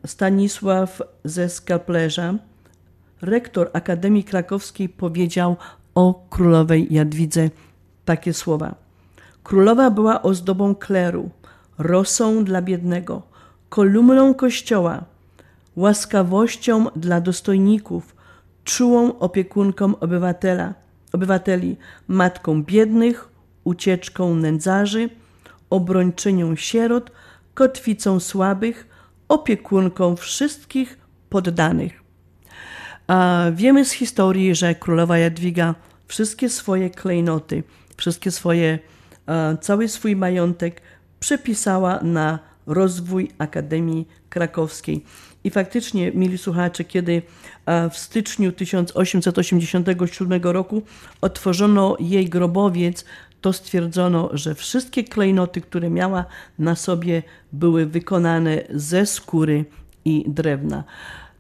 [0.07, 1.48] Stanisław ze
[3.23, 5.57] rektor Akademii Krakowskiej, powiedział
[5.94, 7.51] o królowej Jadwidze
[8.05, 8.74] takie słowa.
[9.44, 11.31] Królowa była ozdobą kleru,
[11.78, 13.23] rosą dla biednego,
[13.69, 15.05] kolumną kościoła,
[15.77, 18.16] łaskawością dla dostojników,
[18.65, 20.74] czułą opiekunką obywatela,
[21.12, 21.77] obywateli,
[22.09, 23.28] matką biednych,
[23.65, 25.09] ucieczką nędzarzy,
[25.70, 27.11] obrończynią sierot,
[27.55, 28.89] kotwicą słabych,
[29.31, 30.98] opiekunką wszystkich
[31.28, 32.02] poddanych.
[33.07, 35.74] A wiemy z historii, że królowa Jadwiga
[36.07, 37.62] wszystkie swoje klejnoty,
[37.97, 38.78] wszystkie swoje,
[39.61, 40.81] cały swój majątek
[41.20, 45.05] przepisała na rozwój Akademii Krakowskiej.
[45.44, 47.23] I faktycznie, mili słuchacze, kiedy
[47.90, 50.82] w styczniu 1887 roku
[51.20, 53.05] otworzono jej grobowiec,
[53.40, 56.24] to stwierdzono, że wszystkie klejnoty, które miała
[56.58, 57.22] na sobie,
[57.52, 59.64] były wykonane ze skóry
[60.04, 60.84] i drewna.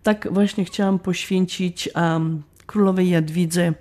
[0.02, 3.72] Tak właśnie chciałam poświęcić um, królowej Jadwidze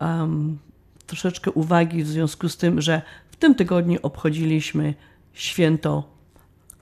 [0.00, 0.58] um,
[1.06, 4.94] troszeczkę uwagi w związku z tym, że w tym tygodniu obchodziliśmy
[5.34, 6.04] święto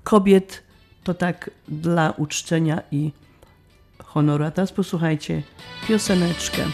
[0.04, 0.62] kobiet.
[1.04, 3.12] To tak dla uczczenia i
[4.04, 4.44] honoru.
[4.44, 5.42] A teraz posłuchajcie
[5.88, 6.64] pioseneczkę.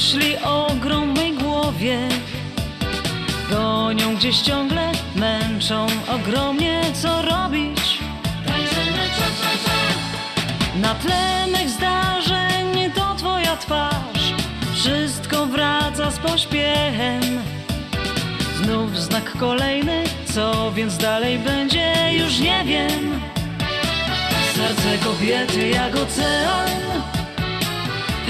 [0.00, 2.08] Myśli o ogromnej głowie
[3.50, 7.98] gonią gdzieś ciągle, męczą ogromnie, co robić.
[10.76, 14.34] Na tle mych zdarzeń to twoja twarz,
[14.74, 17.22] wszystko wraca z pośpiechem.
[18.56, 20.04] Znów znak kolejny,
[20.34, 23.20] co więc dalej będzie, już nie wiem.
[24.56, 26.80] Serce kobiety jak ocean,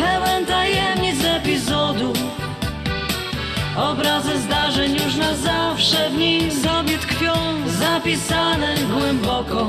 [0.00, 2.18] pełen tajemnic epizodów.
[3.76, 7.32] Obrazy zdarzeń już na zawsze w nim sobie tkwią,
[7.66, 9.68] zapisane głęboko.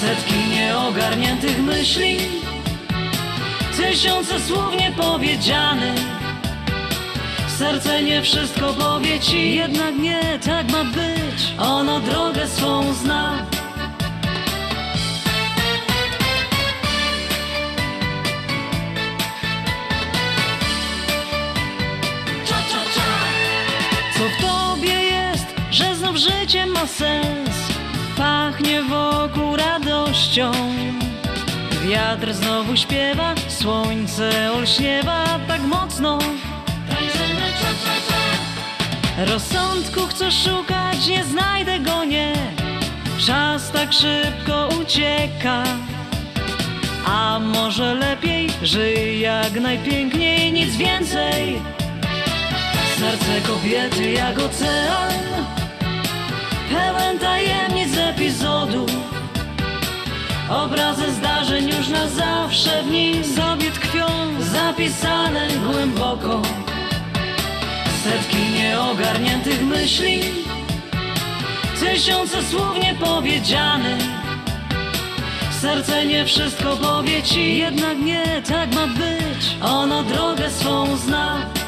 [0.00, 2.16] Setki nieogarniętych myśli,
[3.76, 6.00] tysiące słów niepowiedzianych.
[7.58, 11.54] Serce nie wszystko powie ci, jednak nie tak ma być.
[11.58, 13.49] Ono drogę swą zna.
[26.50, 27.50] Życie ma sens?
[28.16, 30.52] Pachnie wokół radością.
[31.88, 36.18] Wiatr znowu śpiewa, słońce olśniewa tak mocno.
[39.18, 42.32] Rozsądku chcę szukać, nie znajdę go, nie.
[43.18, 45.62] Czas tak szybko ucieka.
[47.06, 51.60] A może lepiej żyj jak najpiękniej, nic więcej.
[52.98, 55.30] Serce kobiety jak ocean,
[56.70, 58.90] pełen tajemnic epizodów.
[60.50, 64.06] Obrazy zdarzeń już na zawsze w nim sobie tkwią,
[64.40, 66.42] zapisane głęboko.
[68.04, 70.20] Setki nieogarniętych myśli,
[71.80, 74.02] tysiące słów niepowiedzianych.
[75.60, 79.56] Serce nie wszystko powie ci, jednak nie tak ma być.
[79.62, 81.59] Ono drogę swą zna.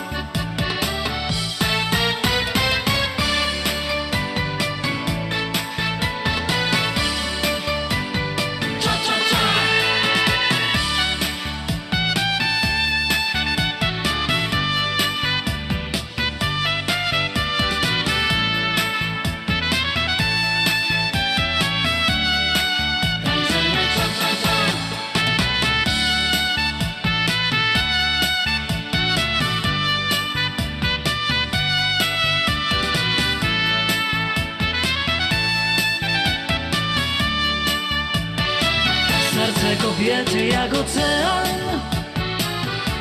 [40.83, 41.81] Ocean.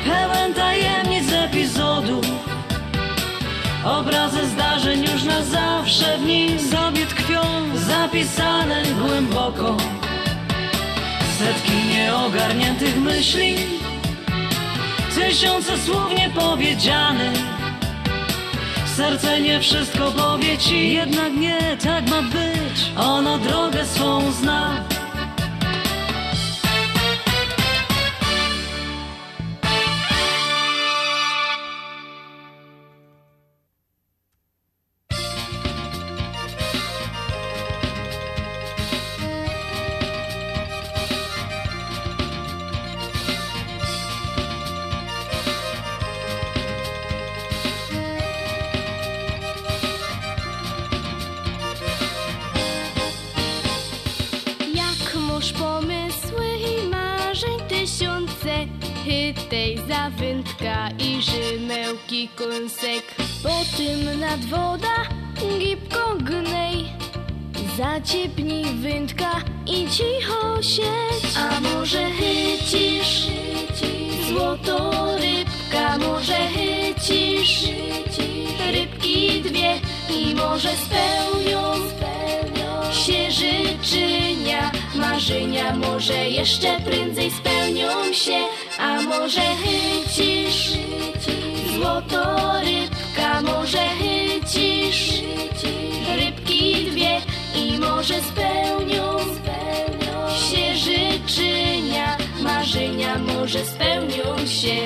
[0.04, 2.20] Pełen tajemnic epizodu.
[3.84, 6.58] Obrazy zdarzeń już na zawsze w nim.
[6.58, 7.40] Sobie tkwią
[7.74, 9.76] Zapisane głęboko.
[11.38, 13.56] Setki nieogarniętych myśli.
[15.14, 17.38] Tysiące słów niepowiedzianych.
[18.96, 20.92] Serce nie wszystko powie ci.
[20.92, 22.92] Jednak nie, tak ma być.
[22.96, 24.91] Ono drogę swą zna
[64.32, 64.96] nad woda
[65.58, 66.76] gipko gnej
[67.76, 69.32] Zaciepnij wędka
[69.66, 71.36] i cicho siedź.
[71.36, 73.26] A może chycisz?
[74.28, 77.54] Złoto rybka Może chycisz?
[78.72, 79.80] Rybki dwie
[80.10, 81.62] I może spełnią
[82.92, 84.70] się życzenia.
[84.94, 88.40] Marzenia może jeszcze prędzej spełnią się.
[88.78, 90.72] A może chycisz?
[91.74, 92.22] Złoto
[92.60, 94.21] rybka Może chycisz
[96.16, 97.20] rybki dwie
[97.54, 99.18] I może spełnią.
[100.50, 102.16] Się życzenia.
[102.42, 104.76] Marzenia może spełnią się.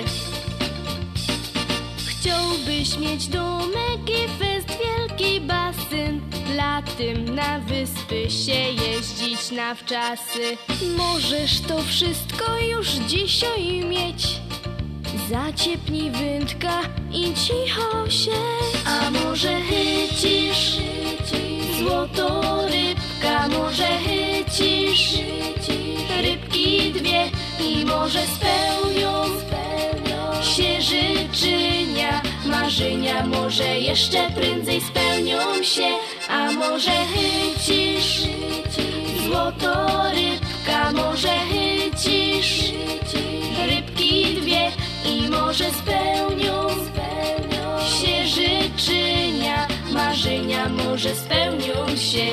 [2.06, 6.20] Chciałbyś mieć domek i fest, wielki basen
[6.56, 10.56] Latem na wyspy się jeździć na wczasy.
[10.96, 14.45] Możesz to wszystko już dzisiaj mieć
[15.30, 16.80] Zaciepnij wędka
[17.12, 18.30] i cicho się.
[18.86, 20.76] A może chycisz?
[21.78, 25.18] Złoto rybka Może chycisz?
[26.22, 27.30] Rybki dwie
[27.60, 29.24] I może spełnią
[30.42, 32.22] się życzenia.
[32.46, 35.88] Marzenia może jeszcze prędzej spełnią się.
[36.28, 38.22] A może chycisz?
[39.26, 41.65] Złoto rybka Może chycisz
[45.56, 46.68] I może spełnią
[47.88, 52.26] się życzenia Marzenia może spełnią się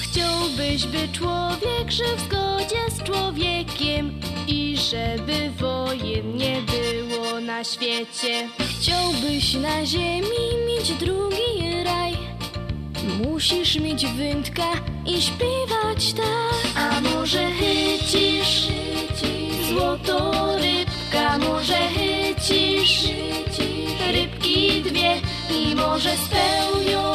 [0.00, 8.48] Chciałbyś, by człowiek żył w zgodzie z człowiekiem i żeby wojen nie było na świecie.
[8.80, 12.16] Chciałbyś na ziemi mieć drugi raj.
[13.24, 14.72] Musisz mieć wędka
[15.06, 16.82] i śpiewać tak.
[16.82, 18.68] A może chycisz
[19.68, 20.50] złoto
[21.10, 23.04] rybka, może chycisz
[24.12, 25.20] rybki dwie
[25.50, 27.14] i może spełnią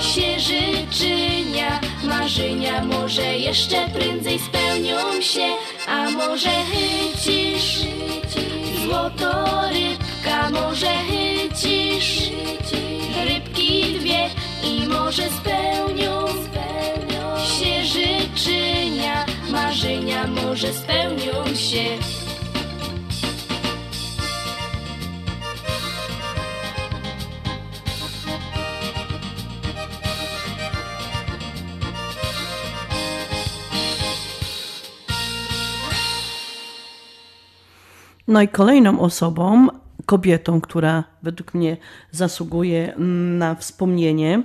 [0.00, 5.48] się życzenia, marzenia może jeszcze prędzej spełnią się,
[5.88, 7.78] a może chycisz.
[8.84, 9.32] Złoto
[9.70, 12.30] rybka, może chycisz
[13.28, 14.30] rybki dwie
[14.64, 16.26] i może spełnią
[17.58, 22.17] się życzenia, marzenia może spełnią się.
[38.28, 39.68] No i kolejną osobą,
[40.06, 41.76] kobietą, która według mnie
[42.10, 42.94] zasługuje
[43.38, 44.42] na wspomnienie,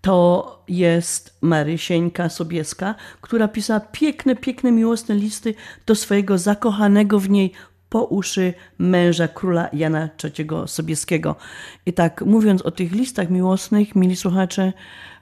[0.00, 5.54] to jest Marysieńka Sobieska, która pisała piękne, piękne, miłosne listy
[5.86, 7.52] do swojego zakochanego w niej
[7.88, 11.36] po uszy męża króla Jana III Sobieskiego.
[11.86, 14.72] I tak mówiąc o tych listach miłosnych, mili słuchacze,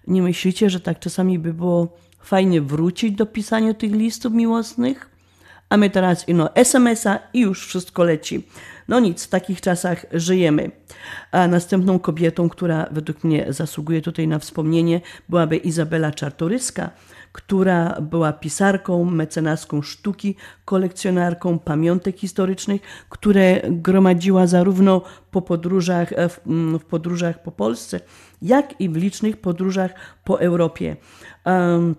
[0.06, 5.07] nie myślicie, że tak czasami by było fajnie wrócić do pisania tych listów miłosnych?
[5.68, 8.46] A my teraz ino SMS-a i już wszystko leci.
[8.88, 10.70] No nic, w takich czasach żyjemy.
[11.32, 16.90] A następną kobietą, która według mnie zasługuje tutaj na wspomnienie, byłaby Izabela Czartoryska,
[17.32, 26.40] która była pisarką, mecenaską sztuki, kolekcjonarką pamiątek historycznych, które gromadziła zarówno po podróżach, w,
[26.80, 28.00] w podróżach po Polsce,
[28.42, 29.90] jak i w licznych podróżach
[30.24, 30.96] po Europie.
[31.44, 31.96] Um,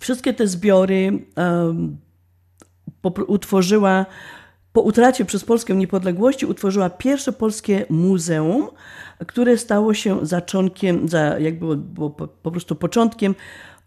[0.00, 2.05] wszystkie te zbiory um,
[3.26, 4.06] utworzyła
[4.72, 8.68] po utracie przez Polskę niepodległości utworzyła pierwsze polskie muzeum,
[9.26, 13.34] które stało się zaczątkiem, za, jakby było po, po prostu początkiem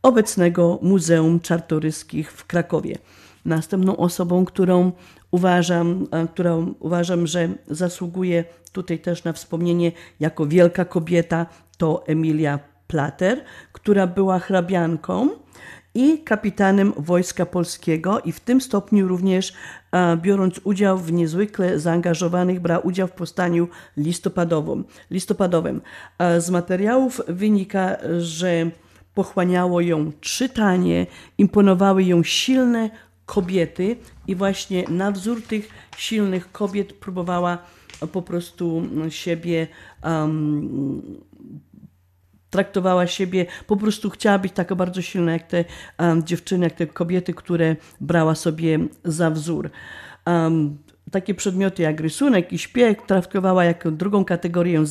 [0.01, 2.97] obecnego Muzeum Czartoryskich w Krakowie.
[3.45, 4.91] Następną osobą, którą
[5.31, 11.45] uważam, e, którą uważam, że zasługuje tutaj też na wspomnienie jako wielka kobieta,
[11.77, 15.29] to Emilia Plater, która była hrabianką
[15.95, 19.53] i kapitanem Wojska Polskiego i w tym stopniu również
[19.91, 23.67] e, biorąc udział w niezwykle zaangażowanych, brała udział w powstaniu
[23.97, 24.85] listopadowym.
[25.11, 25.81] listopadowym.
[26.19, 28.71] E, z materiałów wynika, że
[29.13, 31.07] pochłaniało ją czytanie,
[31.37, 32.89] imponowały ją silne
[33.25, 33.95] kobiety
[34.27, 37.57] i właśnie na wzór tych silnych kobiet próbowała
[38.11, 39.67] po prostu siebie
[40.03, 41.01] um,
[42.49, 45.65] traktowała siebie, po prostu chciała być taka bardzo silna jak te
[45.99, 49.69] um, dziewczyny, jak te kobiety, które brała sobie za wzór.
[50.27, 50.77] Um,
[51.11, 54.85] takie przedmioty jak rysunek i śpiew traktowała jako drugą kategorię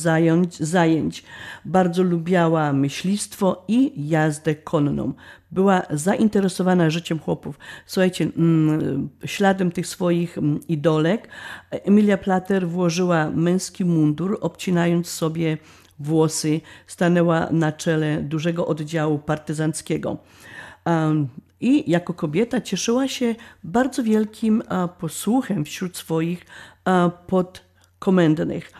[0.59, 1.23] zajęć.
[1.65, 5.13] Bardzo lubiała myślistwo i jazdę konną.
[5.51, 7.59] Była zainteresowana życiem chłopów.
[7.85, 11.27] Słuchajcie, mm, śladem tych swoich mm, idolek
[11.71, 15.57] Emilia Plater włożyła męski mundur, obcinając sobie
[15.99, 20.17] włosy, stanęła na czele dużego oddziału partyzanckiego.
[21.61, 24.63] I jako kobieta cieszyła się bardzo wielkim
[24.99, 26.45] posłuchem wśród swoich
[27.27, 28.71] podkomendnych.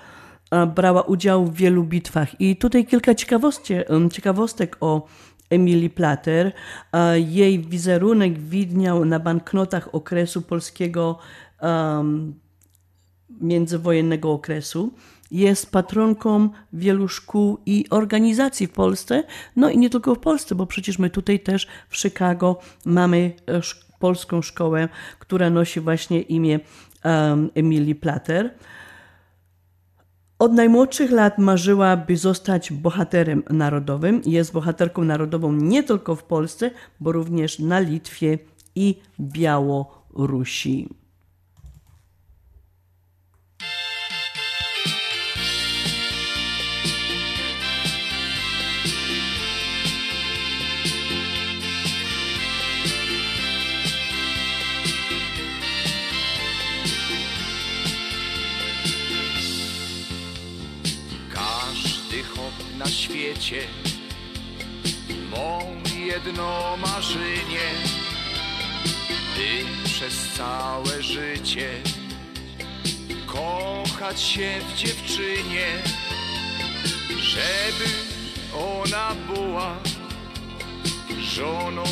[0.76, 2.41] Brała udział w wielu bitwach.
[2.41, 3.16] I tutaj kilka
[4.12, 5.08] ciekawostek o
[5.50, 6.52] Emilii Plater.
[7.16, 11.20] Jej wizerunek widniał na banknotach okresu polskiego
[13.41, 14.94] międzywojennego okresu
[15.31, 19.23] jest patronką wielu szkół i organizacji w Polsce,
[19.56, 23.61] no i nie tylko w Polsce, bo przecież my tutaj też w Chicago mamy e,
[23.99, 24.89] polską szkołę,
[25.19, 26.60] która nosi właśnie imię
[27.06, 28.53] um, Emilii Plater.
[30.39, 34.22] Od najmłodszych lat marzyła, by zostać bohaterem narodowym.
[34.26, 38.39] Jest bohaterką narodową nie tylko w Polsce, bo również na Litwie
[38.76, 40.89] i Białorusi.
[63.40, 63.68] Świecie
[65.32, 65.60] Mą
[66.06, 67.70] jedno marzenie
[69.36, 71.70] By przez całe życie.
[73.26, 75.68] Kochać się w dziewczynie
[77.20, 77.86] Żeby
[78.57, 79.76] ona była
[81.20, 81.84] Żoną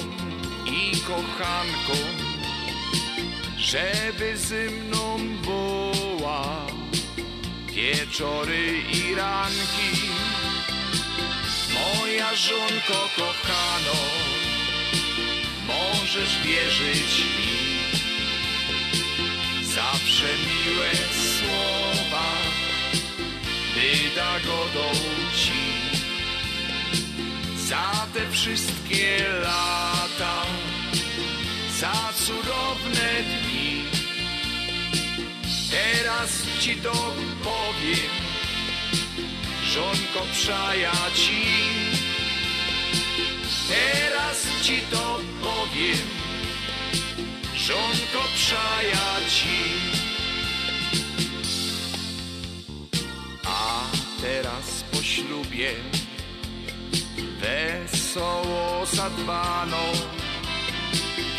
[0.65, 1.93] i kochanką.
[3.57, 6.67] Żeby ze mną była
[7.73, 10.07] Wieczory i ranki
[11.95, 13.99] Moja żonko kochano,
[15.67, 17.57] możesz wierzyć mi.
[19.63, 20.91] Zawsze miłe
[21.35, 22.27] słowa
[23.75, 24.91] wyda godą
[25.35, 25.61] ci.
[27.67, 30.45] Za te wszystkie lata,
[31.79, 33.83] za cudowne dni.
[35.71, 36.93] Teraz ci to
[37.43, 38.26] powiem
[39.73, 40.21] żonko
[41.15, 41.43] ci.
[43.69, 46.07] Teraz ci to powiem,
[47.55, 48.23] żonko
[49.29, 49.59] ci.
[53.43, 53.83] A
[54.21, 55.71] teraz po ślubie
[57.39, 59.83] wesoło zadbano,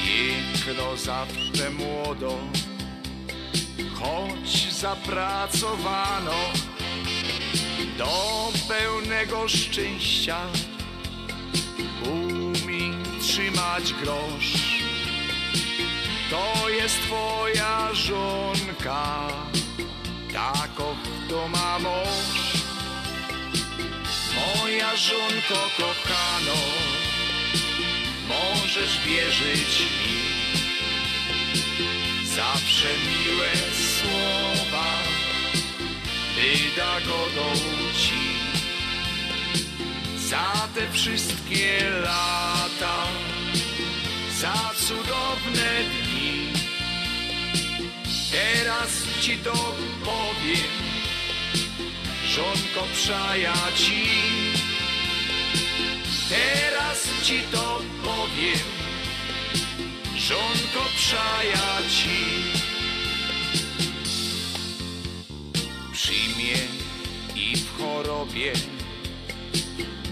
[0.05, 2.39] piękno zawsze młodo,
[3.95, 6.68] choć zapracowano
[7.99, 10.39] do pełnego szczęścia
[12.03, 14.79] umie trzymać grosz.
[16.31, 19.29] To jest twoja żonka,
[20.33, 20.97] taką
[21.29, 22.63] to ma mąż.
[24.35, 26.61] Moja żonko kochano,
[28.29, 30.19] możesz wierzyć mi.
[32.37, 33.51] Zawsze miłe
[33.99, 35.08] słowa
[36.39, 37.55] wyda godą
[37.95, 38.39] ci
[40.17, 42.97] za te wszystkie lata,
[44.41, 44.55] za
[44.87, 46.53] cudowne dni.
[48.33, 48.91] Teraz
[49.21, 49.75] ci to
[50.05, 50.73] powiem,
[52.27, 52.87] żonko
[53.77, 54.05] ci.
[56.29, 58.69] Teraz ci to powiem,
[60.17, 60.85] żonko
[61.89, 62.58] ci.
[66.09, 66.57] Przyjmie
[67.35, 68.53] i w chorobie.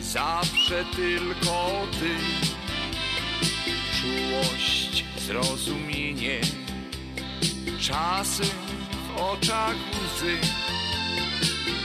[0.00, 2.14] Zawsze tylko ty
[5.20, 6.40] zrozumienie.
[7.80, 8.46] Czasem
[9.16, 10.36] w oczach łzy,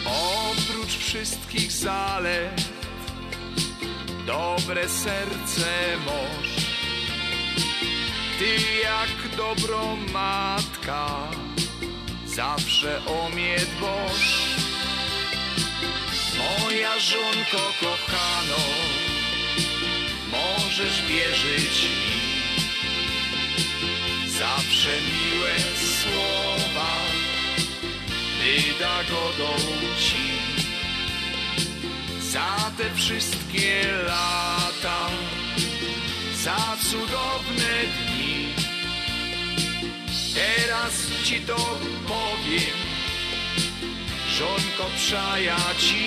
[0.05, 2.69] oprócz wszystkich zalet,
[4.27, 6.65] dobre serce moż.
[8.39, 11.27] Ty jak dobrą matka,
[12.35, 14.55] zawsze o mnie dbosz.
[16.37, 18.63] Moja żonko kochano,
[20.31, 22.21] możesz wierzyć mi.
[24.39, 25.53] Zawsze miłe
[26.01, 26.91] słowa
[28.39, 29.57] wyda godą
[29.99, 30.31] ci.
[32.21, 35.09] Za te wszystkie lata,
[36.43, 38.10] za cudowne dni.
[40.35, 40.93] Teraz
[41.23, 41.55] ci to
[42.07, 42.77] powiem,
[44.27, 44.85] żonko
[45.77, 46.05] ci.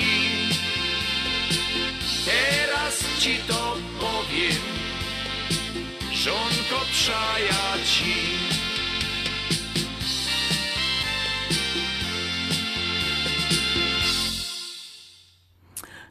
[2.25, 4.63] Teraz ci to powiem,
[6.13, 6.85] żonko
[7.85, 8.15] ci.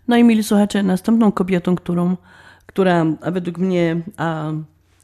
[0.07, 2.17] No i mili słuchacze, następną kobietą, którą,
[2.65, 4.51] która według mnie a,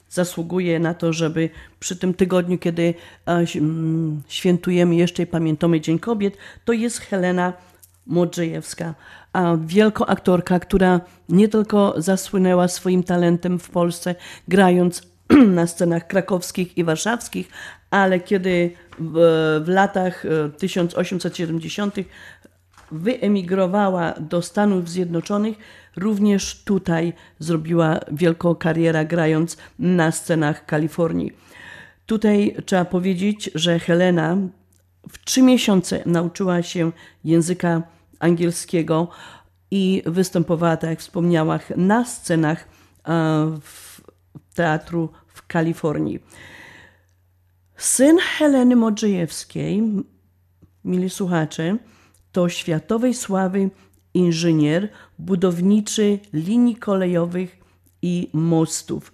[0.10, 1.50] zasługuje na to, żeby
[1.80, 2.94] przy tym tygodniu, kiedy
[3.26, 7.54] a, mm, świętujemy jeszcze i pamiętamy Dzień Kobiet, to jest Helena
[8.08, 8.96] Modrzejewska,
[9.66, 14.16] wielka aktorka, która nie tylko zasłynęła swoim talentem w Polsce,
[14.48, 15.02] grając
[15.58, 17.50] na scenach krakowskich i warszawskich,
[17.92, 20.24] ale kiedy w, w latach
[20.58, 21.96] 1870
[22.92, 25.58] wyemigrowała do Stanów Zjednoczonych,
[25.96, 31.32] również tutaj zrobiła wielką karierę grając na scenach Kalifornii.
[32.06, 34.38] Tutaj trzeba powiedzieć, że Helena
[35.10, 36.92] w trzy miesiące nauczyła się
[37.24, 37.82] języka
[38.20, 39.08] angielskiego
[39.72, 42.68] i występowała, tak jak wspomniałam, na scenach
[43.62, 44.02] w
[44.54, 46.20] teatru w Kalifornii.
[47.78, 49.84] Syn Heleny Modrzejewskiej,
[50.86, 51.78] mili słuchacze,
[52.32, 53.70] to światowej sławy
[54.14, 54.90] inżynier
[55.20, 57.58] budowniczy linii kolejowych
[58.02, 59.12] i mostów.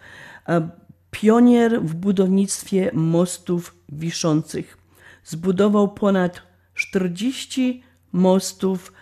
[1.11, 4.77] Pionier w budownictwie mostów wiszących.
[5.23, 6.41] Zbudował ponad
[6.73, 8.93] 40 mostów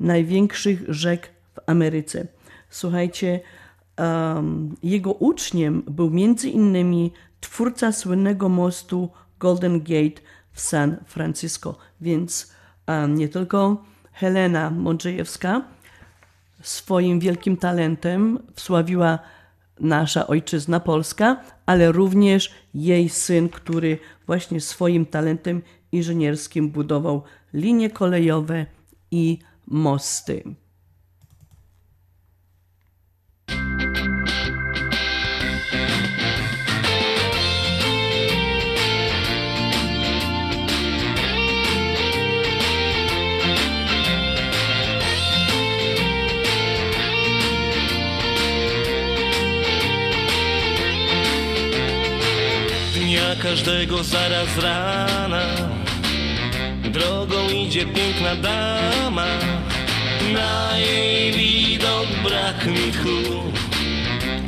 [0.00, 2.26] największych rzek w Ameryce.
[2.70, 3.40] Słuchajcie,
[3.98, 12.53] um, jego uczniem był między innymi twórca słynnego mostu Golden Gate w San Francisco, więc
[13.08, 15.62] nie tylko Helena Modrzejewska
[16.62, 19.18] swoim wielkim talentem wsławiła
[19.80, 25.62] nasza ojczyzna Polska, ale również jej syn, który właśnie swoim talentem
[25.92, 28.66] inżynierskim budował linie kolejowe
[29.10, 30.44] i mosty.
[53.42, 55.42] Każdego zaraz rana.
[56.84, 59.26] Drogą idzie piękna dama
[60.32, 63.42] Na jej widok brak mi tchu.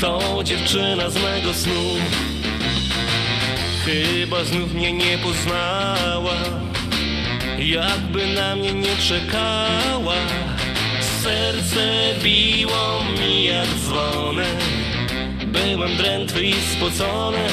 [0.00, 1.84] To dziewczyna z mego snu.
[3.84, 6.36] Chyba znów mnie nie poznała
[7.58, 10.14] Jakby na mnie nie czekała.
[11.22, 14.44] Serce biło mi jak dzwony
[15.46, 17.48] Byłem drętwy i spocony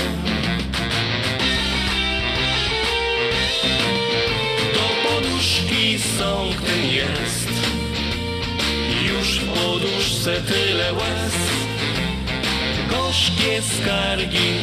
[6.17, 7.49] sąk ten jest.
[9.07, 11.33] Już w poduszce tyle łez.
[12.89, 14.53] Gorzkie skargi,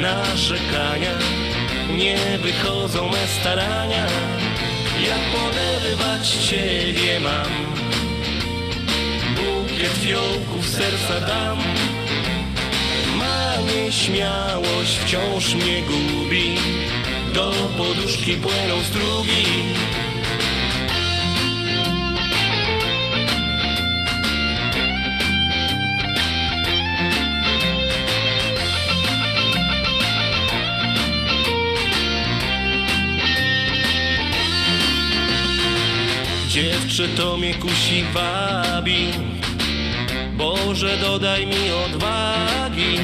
[0.00, 1.18] narzekania
[1.96, 4.06] Nie wychodzą me starania.
[5.08, 7.52] Jak poderwać Ciebie mam?
[9.34, 11.58] Bukiet fiołków serca dam.
[13.18, 16.54] Ma nieśmiałość wciąż mnie gubi.
[17.34, 19.46] Do poduszki płyną strugi
[36.56, 39.08] Dziewczę to mnie kusi wabi.
[40.32, 42.98] Boże dodaj mi odwagi.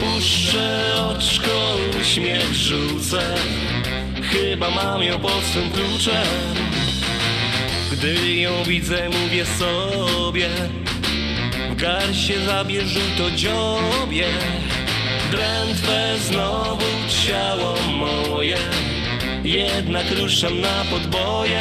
[0.00, 0.80] Puszczę
[1.10, 3.34] oczko, uśmiech rzucę.
[4.22, 6.54] Chyba mam ją pod swym kluczem.
[7.92, 10.48] Gdy ją widzę mówię sobie
[11.70, 14.28] W garsie zabierz to dziobie.
[15.30, 16.86] Drętwe znowu
[17.26, 18.58] ciało moje
[19.44, 21.60] Jednak ruszam na podboje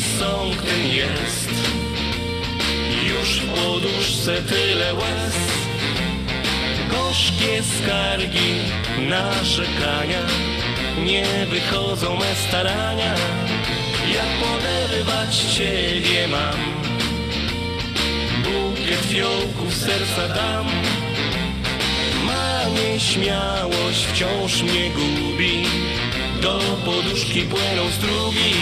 [0.00, 1.50] poduszki sąk ten jest.
[3.08, 5.36] Już w poduszce tyle łez.
[6.90, 8.54] Gorzkie skargi,
[9.08, 10.22] narzekania
[11.04, 13.14] Nie wychodzą me starania.
[14.14, 16.60] Jak poderwać Ciebie mam.
[18.42, 20.66] Bukiet fiołków serca dam.
[22.26, 25.66] Ma nieśmiałość wciąż mnie gubi.
[26.42, 28.54] Do poduszki płyną strugi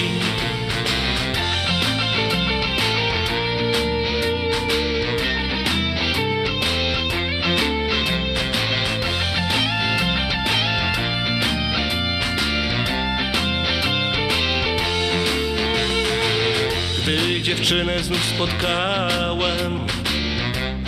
[18.09, 19.87] znów spotkałem.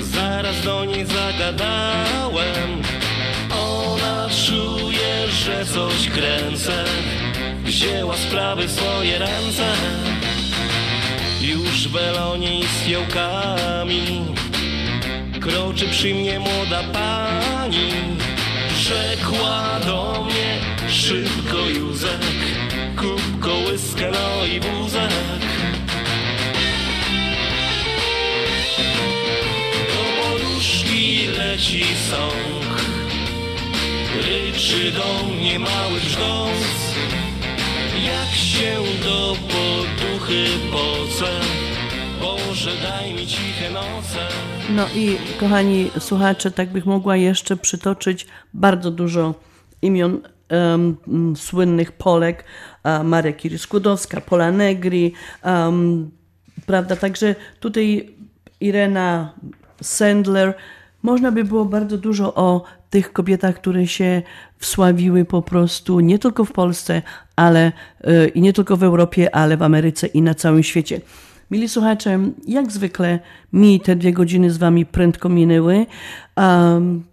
[0.00, 2.82] Zaraz do niej zagadałem.
[3.60, 6.84] Ona czuje, że coś kręcę.
[7.64, 9.66] Wzięła sprawy w swoje ręce.
[11.40, 14.26] Już w Elonie z fiołkami
[15.40, 17.90] Kroczy przy mnie młoda pani.
[18.80, 22.20] Rzekła do mnie szybko Józek
[22.96, 25.49] Kup kołyskę, no i wózek
[32.10, 32.80] sąk.
[34.16, 36.00] Ryczy do mnie mały
[38.04, 40.44] Jak się do poduchy
[42.20, 44.28] Boże daj mi ciche noce.
[44.70, 49.34] No i kochani słuchacze, tak bych mogła jeszcze przytoczyć bardzo dużo
[49.82, 52.44] imion em, m, słynnych Polek,
[53.04, 55.12] Maria Curie-Skłodowska, Pola Negri,
[55.42, 56.10] em,
[56.66, 58.10] prawda, także tutaj
[58.60, 59.32] Irena
[59.82, 60.54] Sandler.
[61.02, 64.22] Można by było bardzo dużo o tych kobietach, które się
[64.58, 67.02] wsławiły po prostu nie tylko w Polsce,
[67.36, 67.72] ale
[68.06, 71.00] y, i nie tylko w Europie, ale w Ameryce i na całym świecie.
[71.50, 73.18] Mili słuchacze, jak zwykle
[73.52, 75.86] mi te dwie godziny z Wami prędko minęły.
[76.36, 77.10] Um,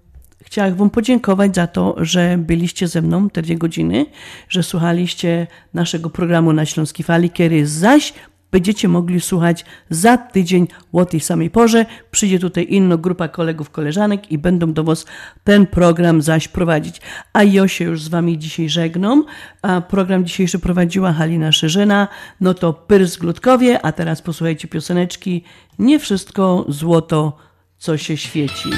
[0.47, 4.05] Chciałam Wam podziękować za to, że byliście ze mną te dwie godziny,
[4.49, 8.13] że słuchaliście naszego programu na Śląskiej Fali, kiedy zaś
[8.51, 11.85] będziecie mogli słuchać za tydzień o tej samej porze.
[12.11, 15.05] Przyjdzie tutaj inna grupa kolegów, koleżanek i będą do Was
[15.43, 17.01] ten program zaś prowadzić.
[17.33, 19.25] A ja się już z Wami dzisiaj żegnam.
[19.61, 22.07] A program dzisiejszy prowadziła Halina Szerzyna.
[22.41, 25.43] No to pyrs glutkowie, a teraz posłuchajcie pioseneczki.
[25.79, 27.37] Nie wszystko złoto,
[27.77, 28.69] co się świeci.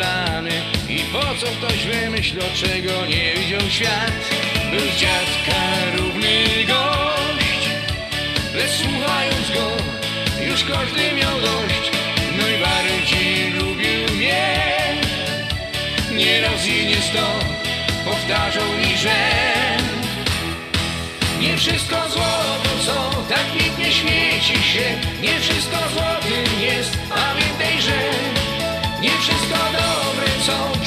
[0.00, 0.50] Plany.
[0.88, 4.12] I po co ktoś wymyślał, czego nie widział świat?
[4.70, 5.60] Był dziadka
[5.96, 7.62] równy gość.
[8.54, 9.66] Lecz słuchając go,
[10.48, 11.90] już każdy miał dość.
[12.38, 14.56] Najbardziej lubił mnie.
[16.12, 17.26] Nie raz i nie sto
[18.04, 19.18] powtarzał mi, że
[21.40, 24.86] nie wszystko złoto, co tak pięknie świeci się,
[25.22, 26.99] nie wszystko złotym jest,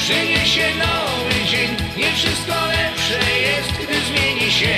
[0.04, 4.76] przyniesie nowy dzień, nie wszystko lepsze jest, gdy zmieni się.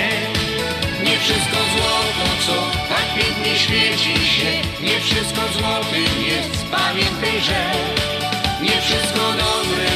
[1.03, 2.55] Nie wszystko złoto, co
[2.89, 4.51] tak pięknie świeci się,
[4.83, 7.61] nie wszystko złotym jest, pamiętaj, że
[8.61, 9.86] nie wszystko dobre,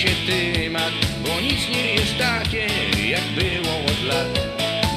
[0.00, 0.92] się temat
[1.24, 2.66] Bo nic nie jest takie,
[3.08, 4.32] jak było od lat.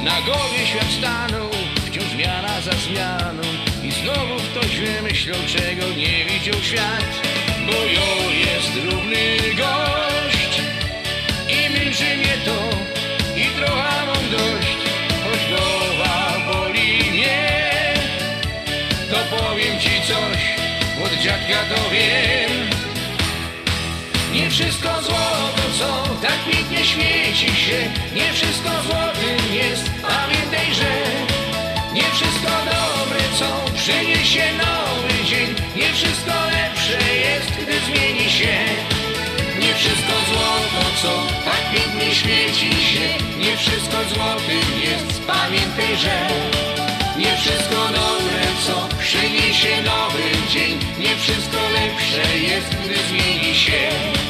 [0.04, 1.50] Na głowie świat stanął,
[1.86, 3.44] wciąż zmiana za zmianą.
[3.84, 7.12] I znowu ktoś wymyślał, czego nie widział świat.
[7.68, 8.10] Bo jo
[8.46, 10.62] jest równy gość.
[11.50, 12.60] I męczy mnie to,
[13.38, 14.78] i trochę mam dość.
[15.24, 17.48] Choć głowa boli mnie
[19.12, 20.42] To powiem ci coś,
[21.06, 22.33] od dziadka to wiem
[24.54, 25.90] wszystko złoto, co
[26.22, 27.80] tak pięknie świeci się
[28.16, 29.86] Nie wszystko złotym jest.
[30.02, 30.92] Pamiętaj, że
[31.94, 35.50] nie wszystko dobre, co przyniesie nowy dzień.
[35.76, 38.58] Nie wszystko lepsze jest, gdy zmieni się.
[39.60, 41.12] Nie wszystko złoto, co
[41.46, 43.08] tak pięknie świeci się.
[43.38, 45.22] Nie wszystko złotym jest.
[45.28, 46.18] Pamiętaj, że
[47.18, 50.80] nie wszystko dobre, co przyniesie nowy dzień.
[51.00, 54.23] Nie wszystko lepsze jest, gdy zmieni się.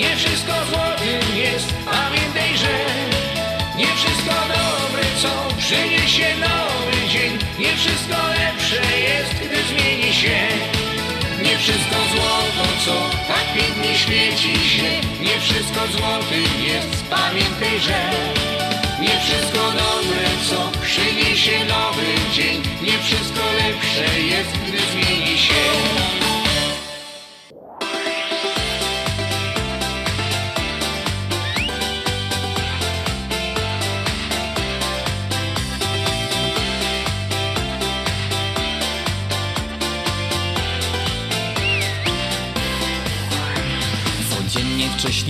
[0.00, 2.74] Nie wszystko złotym jest, pamiętaj, że
[3.76, 7.38] Nie wszystko dobre, co przyniesie nowy dzień.
[7.58, 10.38] Nie wszystko lepsze jest, gdy zmieni się.
[11.44, 12.94] Nie wszystko złoto, co
[13.28, 14.90] tak pięknie świeci się.
[15.20, 18.00] Nie wszystko złotym jest, pamiętaj, że
[19.00, 22.62] nie wszystko dobre, co przyniesie nowy dzień.
[22.82, 26.29] Nie wszystko lepsze jest, gdy zmieni się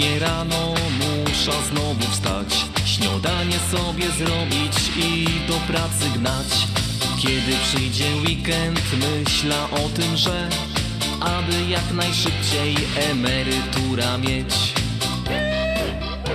[0.00, 6.66] wcześnie rano muszę znowu wstać Śniadanie sobie zrobić i do pracy gnać.
[7.18, 10.48] Kiedy przyjdzie weekend myślę o tym, że
[11.20, 12.76] Aby jak najszybciej
[13.10, 14.69] emerytura mieć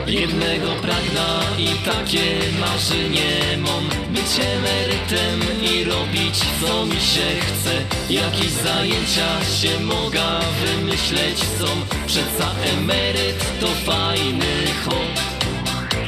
[0.07, 3.89] Jednego pragna i takie marzenie mam.
[4.13, 7.73] Być emerytem i robić co mi się chce.
[8.09, 11.65] Jakieś zajęcia się mogę wymyśleć są.
[12.07, 15.24] Przeca emeryt to fajny hop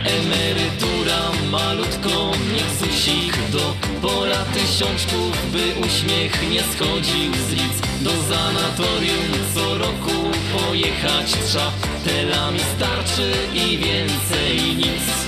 [0.08, 1.22] Emerytura
[1.52, 9.78] malutko niech susik do Pora tysiączków, by uśmiech nie schodził z lic Do sanatorium co
[9.78, 11.72] roku pojechać trza
[12.06, 15.27] Tela mi starczy i więcej nic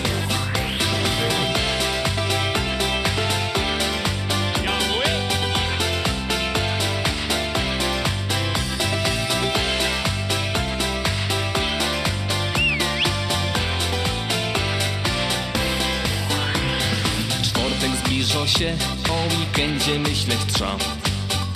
[18.59, 18.77] się,
[19.09, 20.77] o weekendzie myśleć trza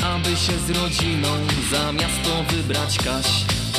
[0.03, 1.27] Aby się z rodziną
[1.71, 3.25] za miasto wybrać kaś.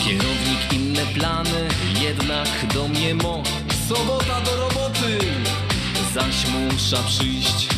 [0.04, 1.68] Kierownik inne plany,
[2.02, 3.42] jednak do mnie mo.
[3.88, 5.18] Sobota do roboty,
[6.14, 7.73] zaś muszę przyjść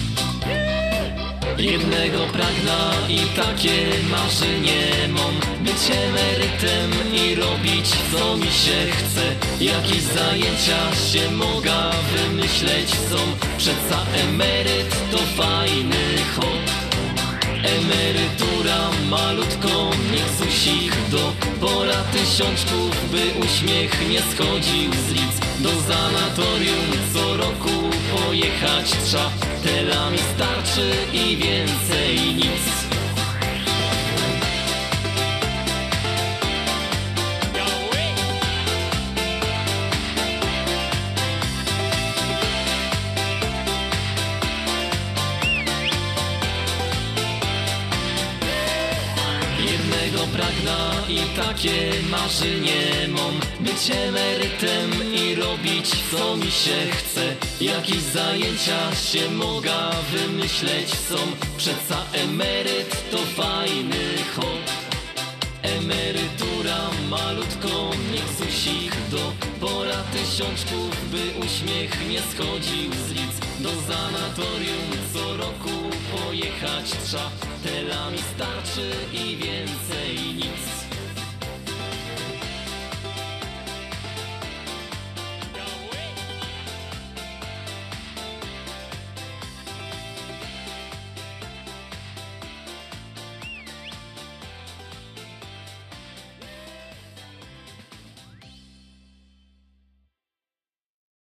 [1.58, 9.24] Jednego pragna i takie marzenie mam Być emerytem i robić co mi się chce.
[9.64, 13.16] Jakieś zajęcia się mogę wymyśleć są
[13.58, 16.04] Przeca emeryt to fajny
[16.36, 16.86] hop.
[17.64, 25.36] Emerytura malutko niech susik do Pora tysiączków, by uśmiech nie schodził z lic.
[25.58, 27.85] Do sanatorium co roku
[28.16, 29.30] pojechać trza
[30.10, 32.75] mi starczy i więcej nic
[51.36, 57.36] takie marzenie mam Być emerytem i robić co mi się chce.
[57.60, 61.16] Jakieś zajęcia się mogę wymyśleć są
[61.56, 64.04] Przeca emeryt to fajny
[64.36, 64.64] hop.
[65.62, 66.80] Emerytura
[67.10, 73.34] malutko mnie susik do Pora tysiączków by uśmiech nie schodził z lic.
[73.60, 77.30] Do sanatorium co roku pojechać trza
[77.64, 79.85] Telami starczy i więcej